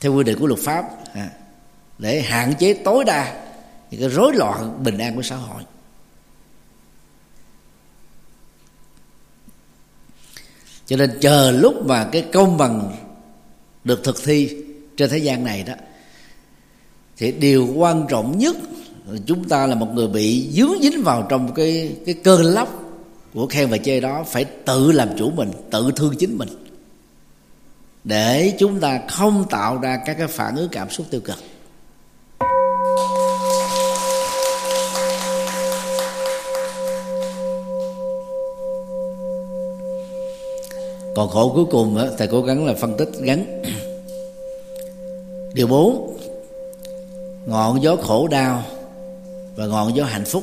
[0.00, 0.84] theo quy định của luật pháp.
[1.14, 1.30] À,
[1.98, 3.46] để hạn chế tối đa
[3.90, 5.62] những cái rối loạn bình an của xã hội.
[10.86, 12.96] Cho nên chờ lúc mà cái công bằng
[13.84, 14.56] được thực thi
[14.96, 15.74] trên thế gian này đó,
[17.16, 18.56] thì điều quan trọng nhất
[19.26, 22.82] chúng ta là một người bị dướng dính vào trong cái cái cơn lốc
[23.34, 26.48] của khen và chê đó phải tự làm chủ mình tự thương chính mình.
[28.04, 31.36] Để chúng ta không tạo ra các cái phản ứng cảm xúc tiêu cực.
[41.16, 43.62] Còn khổ cuối cùng á, thầy cố gắng là phân tích gắn
[45.54, 46.18] điều bốn
[47.46, 48.62] ngọn gió khổ đau
[49.56, 50.42] và ngọn gió hạnh phúc.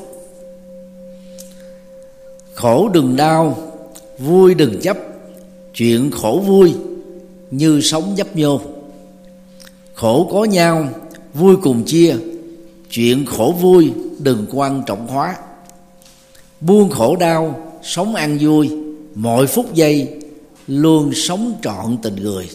[2.53, 3.57] Khổ đừng đau,
[4.18, 4.97] vui đừng chấp.
[5.76, 6.74] Chuyện khổ vui
[7.51, 8.61] như sống dấp nhô.
[9.93, 10.89] Khổ có nhau,
[11.34, 12.16] vui cùng chia.
[12.91, 15.36] Chuyện khổ vui đừng quan trọng hóa.
[16.61, 18.70] Buông khổ đau, sống ăn vui.
[19.16, 20.20] Mọi phút giây
[20.68, 22.49] luôn sống trọn tình người.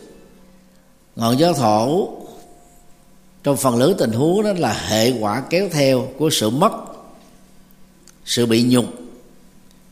[1.16, 2.08] Ngọn gió thổ
[3.42, 6.72] trong phần lớn tình huống đó là hệ quả kéo theo của sự mất
[8.24, 8.84] sự bị nhục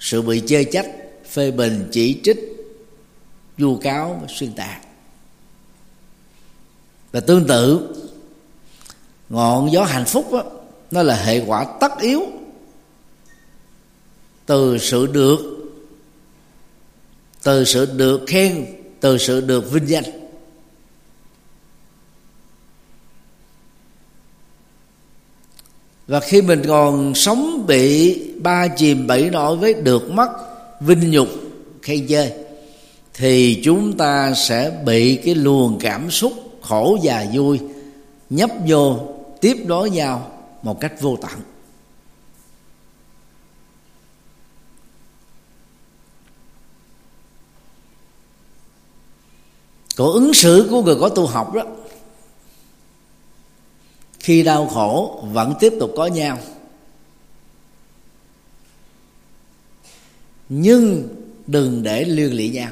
[0.00, 0.86] sự bị chê trách
[1.30, 2.56] phê bình chỉ trích
[3.58, 4.80] vu cáo và xuyên tạc.
[7.12, 7.94] Và tương tự
[9.28, 10.44] ngọn gió hạnh phúc đó,
[10.90, 12.22] nó là hệ quả tất yếu
[14.46, 15.38] từ sự được
[17.42, 18.66] từ sự được khen
[19.00, 20.04] từ sự được vinh danh.
[26.06, 30.28] Và khi mình còn sống bị ba chìm bảy nổi với được mất
[30.80, 31.28] vinh nhục
[31.82, 32.32] khen chê
[33.14, 36.32] thì chúng ta sẽ bị cái luồng cảm xúc
[36.62, 37.60] khổ và vui
[38.30, 38.98] nhấp vô,
[39.40, 40.30] tiếp đối nhau
[40.62, 41.40] một cách vô tận.
[49.96, 51.62] Cổ ứng xử của người có tu học đó
[54.26, 56.38] khi đau khổ vẫn tiếp tục có nhau.
[60.48, 61.08] Nhưng
[61.46, 62.70] đừng để liên lụy nhau.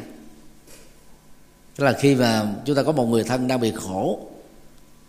[1.77, 4.21] Tức là khi mà chúng ta có một người thân đang bị khổ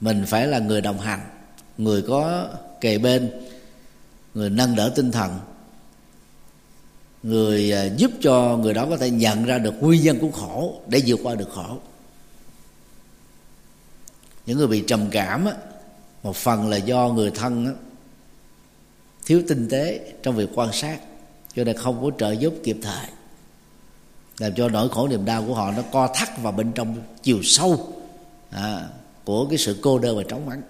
[0.01, 1.19] mình phải là người đồng hành
[1.77, 2.47] người có
[2.81, 3.31] kề bên
[4.33, 5.39] người nâng đỡ tinh thần
[7.23, 10.81] người à, giúp cho người đó có thể nhận ra được nguyên nhân của khổ
[10.87, 11.77] để vượt qua được khổ.
[14.45, 15.53] Những người bị trầm cảm á,
[16.25, 17.71] một phần là do người thân đó,
[19.25, 20.99] thiếu tinh tế trong việc quan sát
[21.55, 23.07] cho nên không có trợ giúp kịp thời.
[24.37, 27.39] Làm cho nỗi khổ niềm đau của họ nó co thắt vào bên trong chiều
[27.43, 27.93] sâu
[28.51, 28.87] à,
[29.23, 30.61] của cái sự cô đơn và trống vắng.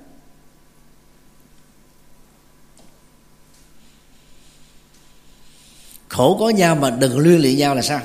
[6.07, 8.01] Khổ có nhau mà đừng liên lụy nhau là sao?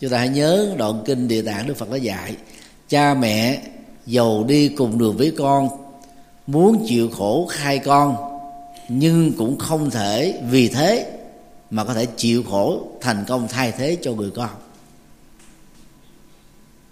[0.00, 2.36] Chúng ta hãy nhớ đoạn kinh địa tạng đức phật đã dạy
[2.88, 3.62] cha mẹ
[4.06, 5.83] giàu đi cùng đường với con
[6.46, 8.16] muốn chịu khổ khai con,
[8.88, 11.06] nhưng cũng không thể vì thế
[11.70, 14.50] mà có thể chịu khổ thành công thay thế cho người con.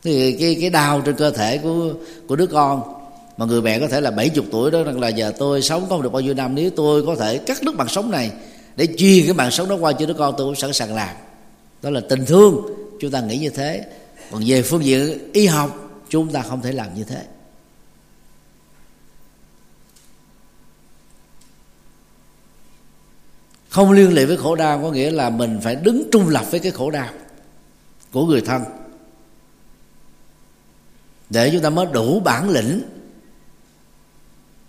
[0.03, 1.93] Thì cái cái đau trên cơ thể của
[2.29, 2.83] của đứa con
[3.37, 6.13] mà người mẹ có thể là 70 tuổi đó là giờ tôi sống không được
[6.13, 8.31] bao nhiêu năm, nếu tôi có thể cắt đứt mạng sống này
[8.77, 11.17] để truyền cái mạng sống đó qua cho đứa con, tôi cũng sẵn sàng làm.
[11.83, 12.67] Đó là tình thương.
[13.01, 13.85] Chúng ta nghĩ như thế.
[14.31, 17.23] Còn về phương diện y học, chúng ta không thể làm như thế.
[23.73, 26.61] Không liên lụy với khổ đau có nghĩa là mình phải đứng trung lập với
[26.61, 27.09] cái khổ đau
[28.13, 28.63] của người thân.
[31.31, 32.83] Để chúng ta mới đủ bản lĩnh,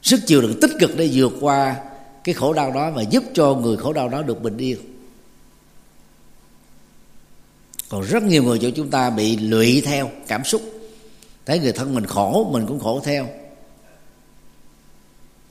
[0.02, 1.76] sức chịu đựng tích cực để vượt qua
[2.24, 4.78] cái khổ đau đó và giúp cho người khổ đau đó được bình yên.
[7.90, 10.62] Còn rất nhiều người chỗ chúng ta bị lụy theo cảm xúc.
[11.46, 13.28] Thấy người thân mình khổ, mình cũng khổ theo.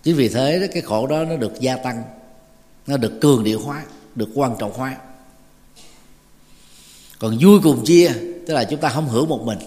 [0.02, 2.02] Chính vì thế cái khổ đó nó được gia tăng
[2.86, 4.96] nó được cường điệu hóa, được quan trọng hóa.
[7.18, 8.12] Còn vui cùng chia,
[8.46, 9.58] tức là chúng ta không hưởng một mình,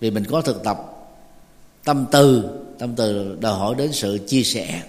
[0.00, 0.78] vì mình có thực tập.
[1.84, 2.42] Tâm từ
[2.78, 4.82] tâm từ đòi hỏi đến sự chia sẻ,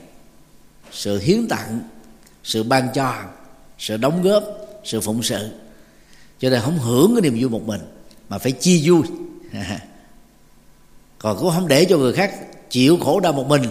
[0.92, 1.82] sự hiến tặng,
[2.44, 3.14] sự ban cho,
[3.80, 4.44] sự đóng góp,
[4.84, 5.50] sự phụng sự.
[6.40, 7.82] Cho nên không hưởng cái niềm vui một mình,
[8.30, 9.02] mà phải chia vui.
[11.20, 12.34] Còn cũng không để cho người khác
[12.70, 13.64] chịu khổ đau một mình,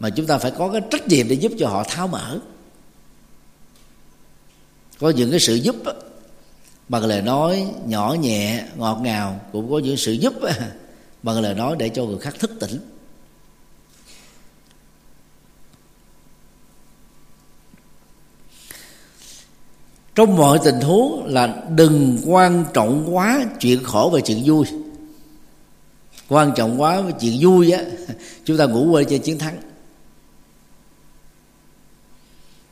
[0.00, 2.38] mà chúng ta phải có cái trách nhiệm để giúp cho họ tháo mở
[5.02, 5.76] có những cái sự giúp
[6.88, 10.34] bằng lời nói nhỏ nhẹ, ngọt ngào cũng có những sự giúp
[11.22, 12.78] bằng lời nói để cho người khác thức tỉnh.
[20.14, 24.66] Trong mọi tình huống là đừng quan trọng quá chuyện khổ và chuyện vui.
[26.28, 27.82] Quan trọng quá với chuyện vui á,
[28.44, 29.71] chúng ta ngủ quên trên chiến thắng.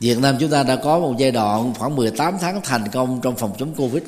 [0.01, 3.37] Việt Nam chúng ta đã có một giai đoạn khoảng 18 tháng thành công trong
[3.37, 4.03] phòng chống Covid.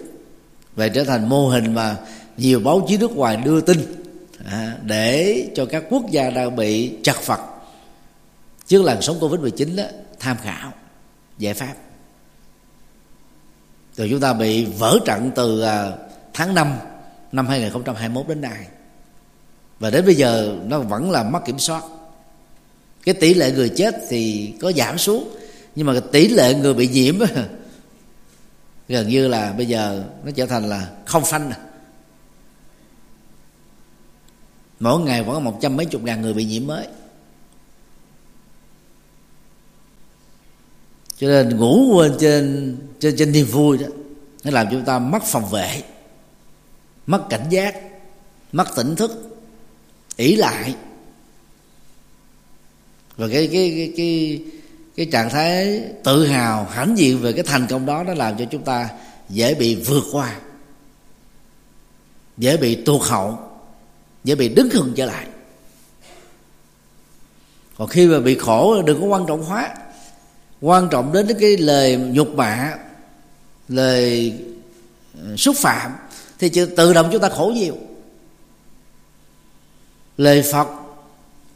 [0.77, 1.97] Về trở thành mô hình mà
[2.37, 3.79] nhiều báo chí nước ngoài đưa tin
[4.45, 7.41] à, Để cho các quốc gia đang bị chặt phật
[8.67, 9.85] trước làn sóng Covid-19 đó,
[10.19, 10.73] tham khảo
[11.39, 11.75] giải pháp.
[13.97, 15.93] Rồi chúng ta bị vỡ trận từ à,
[16.35, 16.75] tháng 5
[17.33, 18.67] năm 2021 đến nay.
[19.81, 21.83] Và đến bây giờ nó vẫn là mất kiểm soát.
[23.05, 25.29] Cái tỷ lệ người chết thì có giảm xuống
[25.75, 27.19] nhưng mà tỷ lệ người bị nhiễm
[28.89, 31.53] gần như là bây giờ nó trở thành là không phanh.
[34.81, 36.87] Mỗi ngày vẫn có một trăm mấy chục ngàn người bị nhiễm mới.
[41.17, 43.87] Cho nên ngủ quên trên trên trên niềm vui đó,
[44.45, 45.83] nó làm chúng ta mất phòng vệ,
[47.07, 47.75] mất cảnh giác,
[48.53, 49.37] mất tỉnh thức,
[50.17, 50.75] ỷ lại.
[53.17, 54.43] Và cái cái cái cái
[54.97, 58.45] cái trạng thái tự hào, hãnh diện về cái thành công đó, nó làm cho
[58.51, 58.89] chúng ta
[59.29, 60.37] dễ bị vượt qua,
[62.39, 63.39] dễ bị tuột hậu,
[64.25, 65.27] dễ bị đứng hừng trở lại.
[67.79, 69.75] Còn khi mà bị khổ, đừng có quan trọng hóa.
[70.61, 72.75] Quan trọng đến cái lời nhục mạ,
[73.69, 74.35] lời
[75.25, 75.93] ờ, xúc phạm,
[76.39, 77.77] thì tự động chúng ta khổ nhiều.
[80.17, 80.69] Lời phật,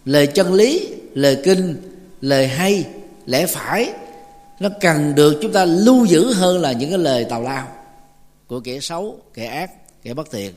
[0.05, 1.77] lời chân lý, lời kinh,
[2.21, 2.85] lời hay
[3.27, 3.93] lẽ phải
[4.61, 7.69] nó cần được chúng ta lưu giữ hơn là những cái lời tào lao
[8.47, 9.71] của kẻ xấu, kẻ ác,
[10.03, 10.55] kẻ bất thiện.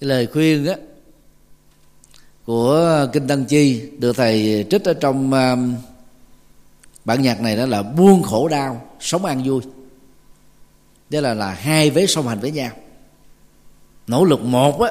[0.00, 0.74] Cái lời khuyên á,
[2.44, 5.74] của kinh tăng chi được thầy trích ở trong um,
[7.04, 9.62] bản nhạc này đó là buông khổ đau, sống an vui.
[11.10, 12.70] Đó là là hai vế song hành với nhau.
[14.06, 14.90] Nỗ lực một á,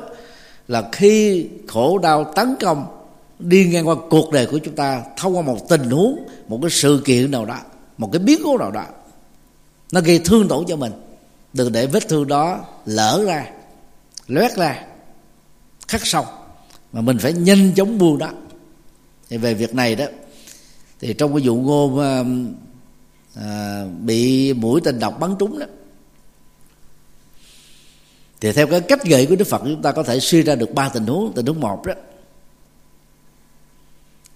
[0.67, 3.05] là khi khổ đau tấn công
[3.40, 6.72] đi ngang qua cuộc đời của chúng ta thông qua một tình huống một cái
[6.72, 7.60] sự kiện nào đó
[7.98, 8.86] một cái biến cố nào đó
[9.91, 10.91] nó gây thương tổn cho mình.
[11.53, 13.52] Đừng để vết thương đó lỡ ra
[14.28, 14.86] loét ra
[15.88, 16.26] khắc sâu.
[16.94, 18.30] Mà mình phải nhanh chóng buông đó.
[19.30, 20.06] Thì về việc này đó
[20.99, 22.53] thì trong cái vụ ngô à, um,
[23.36, 25.66] à, bị mũi tên độc bắn trúng đó
[28.41, 30.74] thì theo cái cách gợi của đức phật chúng ta có thể suy ra được
[30.74, 31.34] ba tình huống.
[31.36, 31.94] Tình huống một đó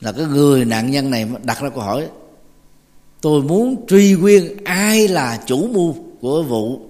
[0.02, 2.10] là cái người nạn nhân này đặt ra câu hỏi,
[3.22, 6.82] tôi muốn truy nguyên ai là chủ mưu của vụ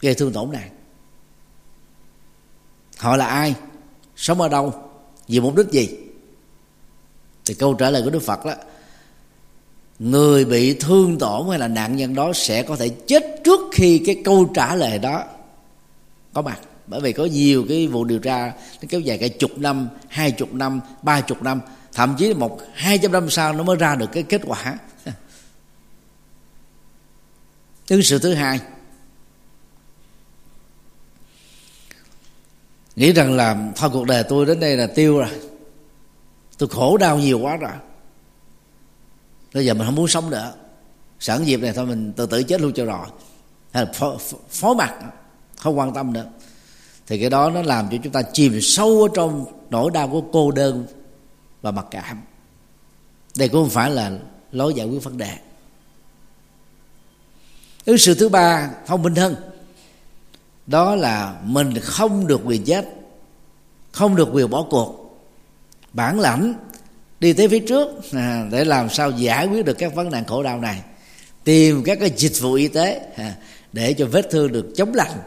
[0.00, 0.70] gây thương tổn này?
[2.98, 3.54] Họ là ai?
[4.16, 4.72] Sống ở đâu?
[5.28, 5.88] Vì mục đích gì?
[7.44, 8.54] Thì câu trả lời của đức phật đó,
[9.98, 14.02] người bị thương tổn hay là nạn nhân đó sẽ có thể chết trước khi
[14.06, 15.24] cái câu trả lời đó
[16.32, 18.52] có mặt bởi vì có nhiều cái vụ điều tra
[18.82, 21.60] nó kéo dài cả chục năm hai chục năm ba chục năm
[21.92, 24.78] thậm chí một hai trăm năm sau nó mới ra được cái kết quả.
[27.86, 28.60] Thứ sự thứ hai
[32.96, 35.28] nghĩ rằng là thôi cuộc đời tôi đến đây là tiêu rồi
[36.58, 37.72] tôi khổ đau nhiều quá rồi.
[39.54, 40.54] Bây giờ mình không muốn sống nữa.
[41.20, 43.06] Sẵn dịp này thôi mình tự tử chết luôn cho rồi.
[43.72, 44.16] Hay là phó,
[44.50, 44.94] phó mặt
[45.56, 46.26] không quan tâm nữa
[47.08, 50.20] thì cái đó nó làm cho chúng ta chìm sâu ở trong nỗi đau của
[50.32, 50.86] cô đơn
[51.62, 52.22] và mặc cảm.
[53.36, 54.12] Đây cũng không phải là
[54.52, 55.30] lối giải quyết vấn đề.
[57.84, 59.36] Ứng sự thứ ba thông minh hơn.
[60.66, 62.84] Đó là mình không được quyền chết
[63.92, 65.20] không được quyền bỏ cuộc.
[65.92, 66.54] Bản lãnh
[67.20, 70.42] đi tới phía trước à, để làm sao giải quyết được các vấn nạn khổ
[70.42, 70.82] đau này.
[71.44, 73.34] Tìm các cái dịch vụ y tế à,
[73.72, 75.18] để cho vết thương được chống lành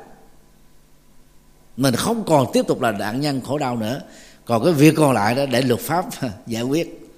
[1.82, 4.02] mình không còn tiếp tục là nạn nhân khổ đau nữa.
[4.46, 6.06] Còn cái việc còn lại đó để luật pháp
[6.48, 7.10] giải quyết.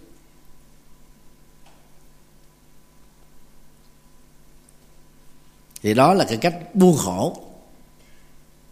[5.81, 7.37] Thì đó là cái cách buông khổ.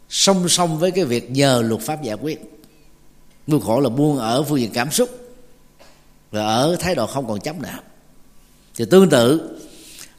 [0.09, 2.41] Song song với cái việc nhờ luật pháp giải quyết.
[3.47, 5.09] Buông khổ là buông ở phương diện cảm xúc.
[6.31, 7.79] Và ở thái độ không còn chấp nữa.
[8.75, 9.59] Thì tương tự,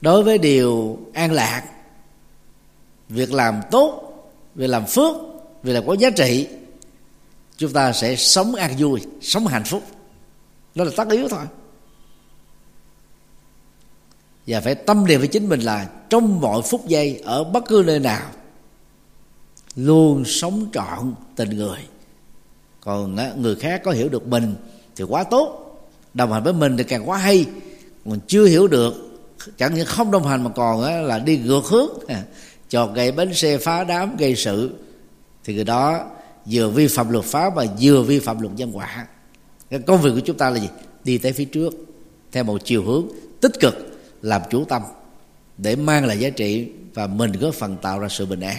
[0.00, 1.62] đối với điều an lạc,
[3.08, 4.14] việc làm tốt,
[4.54, 5.32] việc làm phước
[5.62, 6.46] vì là có giá trị,
[7.56, 9.82] chúng ta sẽ sống an vui, sống hạnh phúc.
[10.74, 11.44] Đó là tất yếu thôi.
[14.46, 17.82] Và phải tâm niệm với chính mình là trong mọi phút giây, ở bất cứ
[17.86, 18.30] nơi nào,
[19.76, 21.78] luôn sống trọn tình người.
[22.80, 24.54] Còn à, người khác có hiểu được mình
[24.96, 25.58] thì quá tốt,
[26.14, 27.46] đồng hành với mình thì càng quá hay.
[28.04, 28.94] Còn chưa hiểu được,
[29.56, 32.22] chẳng những không đồng hành mà còn à, là đi ngược hướng à,
[32.70, 34.70] chọn gây bánh xe phá đám gây sự
[35.44, 36.10] thì người đó
[36.46, 39.06] vừa vi phạm luật pháp và vừa vi phạm luật nhân quả.
[39.70, 40.68] Cái công việc của chúng ta là gì?
[41.04, 41.74] Đi tới phía trước,
[42.32, 43.08] theo một chiều hướng
[43.40, 43.74] tích cực,
[44.22, 44.82] làm chủ tâm
[45.58, 48.56] để mang lại giá trị và mình có phần tạo ra sự bình an.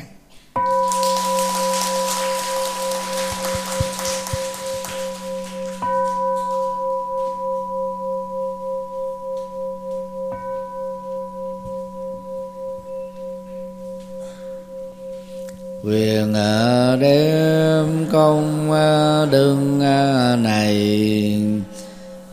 [15.85, 20.76] Quyền à, đêm công à, đương à, này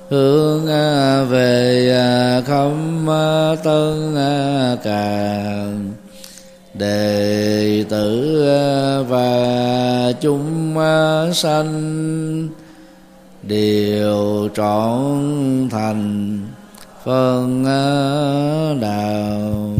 [0.09, 0.67] hướng
[1.31, 3.07] về không
[3.65, 4.15] tân
[4.85, 5.93] càng
[6.75, 8.45] đệ tử
[9.09, 10.75] và chúng
[11.35, 12.49] sanh
[13.43, 16.39] đều trọn thành
[17.05, 17.65] phân
[18.81, 19.80] đạo.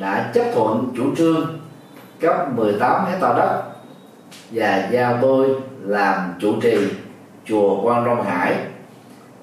[0.00, 1.60] đã chấp thuận chủ trương
[2.20, 3.62] cấp 18 hecta đất
[4.50, 5.48] và giao tôi
[5.82, 6.76] làm chủ trì
[7.44, 8.56] chùa Quan Long Hải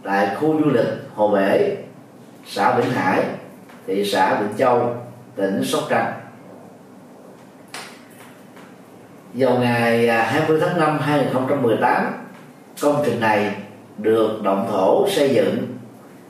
[0.03, 1.77] tại khu du lịch Hồ Bể,
[2.45, 3.23] xã Vĩnh Hải,
[3.87, 4.95] thị xã Vĩnh Châu,
[5.35, 6.13] tỉnh Sóc Trăng.
[9.33, 12.13] Vào ngày à, 20 tháng 5 2018,
[12.81, 13.55] công trình này
[13.97, 15.67] được động thổ xây dựng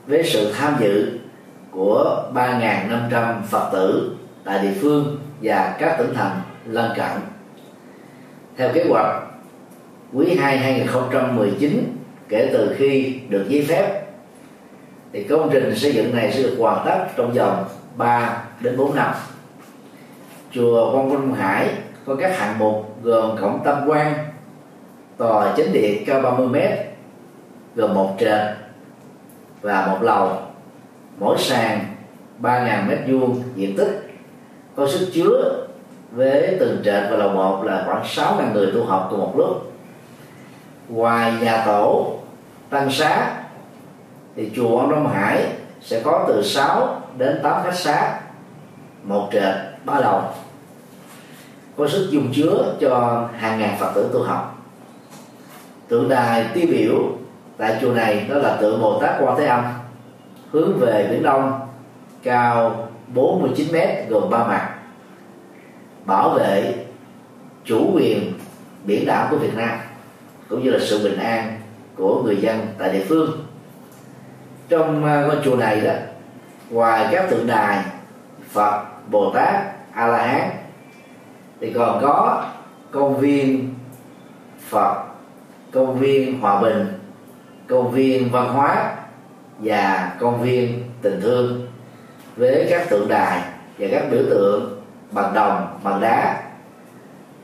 [0.06, 1.18] với sự tham dự
[1.70, 4.17] của 3.500 Phật tử
[4.48, 7.20] tại địa phương và các tỉnh thành lân cận.
[8.56, 9.22] Theo kế hoạch,
[10.12, 11.96] quý 2 2019
[12.28, 14.02] kể từ khi được giấy phép
[15.12, 17.64] thì công trình xây dựng này sẽ được hoàn tất trong vòng
[17.96, 19.14] 3 đến 4 năm.
[20.52, 21.68] Chùa Quang Vinh Hải
[22.04, 24.14] có các hạng mục gồm cổng tam quan,
[25.16, 26.56] tòa chính điện cao 30 m
[27.74, 28.40] gồm một trệt
[29.62, 30.42] và một lầu
[31.18, 31.80] mỗi sàn
[32.42, 34.07] 3.000 mét vuông diện tích
[34.78, 35.64] có sức chứa
[36.10, 39.72] với từng trệt và lầu một là khoảng 6.000 người tu học cùng một lúc.
[40.88, 42.14] Ngoài nhà tổ,
[42.70, 43.30] tăng xá,
[44.36, 45.46] thì chùa ông Đông Hải
[45.80, 48.20] sẽ có từ 6 đến 8 khách xá,
[49.02, 50.22] một trệt, ba lầu.
[51.76, 54.58] Có sức dung chứa cho hàng ngàn phật tử tu học.
[55.88, 56.94] Tượng đài tiêu biểu
[57.56, 59.64] tại chùa này đó là tượng Bồ Tát Quan Thế Âm,
[60.50, 61.60] hướng về biển đông,
[62.22, 64.74] cao 49 mét gồm ba mặt.
[66.04, 66.74] Bảo vệ
[67.64, 68.32] chủ quyền
[68.84, 69.78] biển đảo của Việt Nam,
[70.48, 71.60] cũng như là sự bình an
[71.96, 73.46] của người dân tại địa phương.
[74.68, 75.92] Trong à, ngôi chùa này đó,
[76.70, 77.84] ngoài các tượng đài
[78.50, 79.54] Phật, Bồ Tát
[79.92, 80.50] A La Hán
[81.60, 82.44] thì còn có
[82.90, 83.74] công viên
[84.68, 85.04] Phật,
[85.72, 86.86] công viên Hòa Bình,
[87.66, 88.96] công viên văn hóa
[89.58, 91.67] và công viên tình thương
[92.38, 93.42] với các tượng đài
[93.78, 96.42] và các biểu tượng bằng đồng, bằng đá,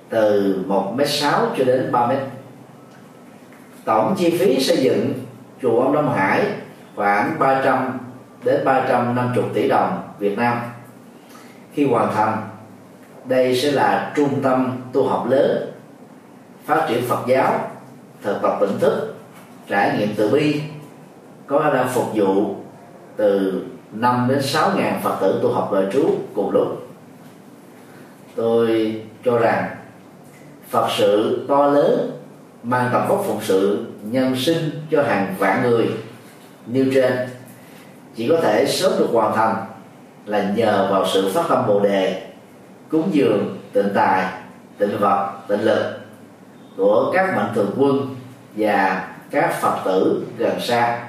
[0.09, 2.19] từ 1 m sáu cho đến 3 mét.
[3.85, 5.13] Tổng chi phí xây dựng
[5.63, 6.47] chùa ông Đông Hải
[6.97, 7.99] khoảng 300
[8.45, 10.59] đến 350 tỷ đồng Việt Nam.
[11.73, 12.37] Khi hoàn thành,
[13.25, 15.73] đây sẽ là trung tâm tu học lớn,
[16.65, 17.71] phát triển Phật giáo,
[18.23, 19.15] thực tập tỉnh thức,
[19.69, 20.61] trải nghiệm từ bi,
[21.47, 22.55] có khả năng phục vụ
[23.17, 23.63] từ
[23.95, 26.89] 5 đến 6 ngàn Phật tử tu học đời trú cùng lúc.
[28.35, 29.77] Tôi cho rằng
[30.71, 32.11] Phật sự to lớn
[32.63, 35.91] mang tầm vóc phụng sự nhân sinh cho hàng vạn người
[36.67, 37.13] nêu trên
[38.17, 39.57] chỉ có thể sớm được hoàn thành
[40.27, 42.23] là nhờ vào sự phát tâm bồ đề,
[42.89, 44.25] cúng dường, tịnh tài,
[44.79, 45.99] tịnh vật, tịnh lực
[46.77, 48.17] của các mạnh thường quân
[48.57, 51.09] và các phật tử gần xa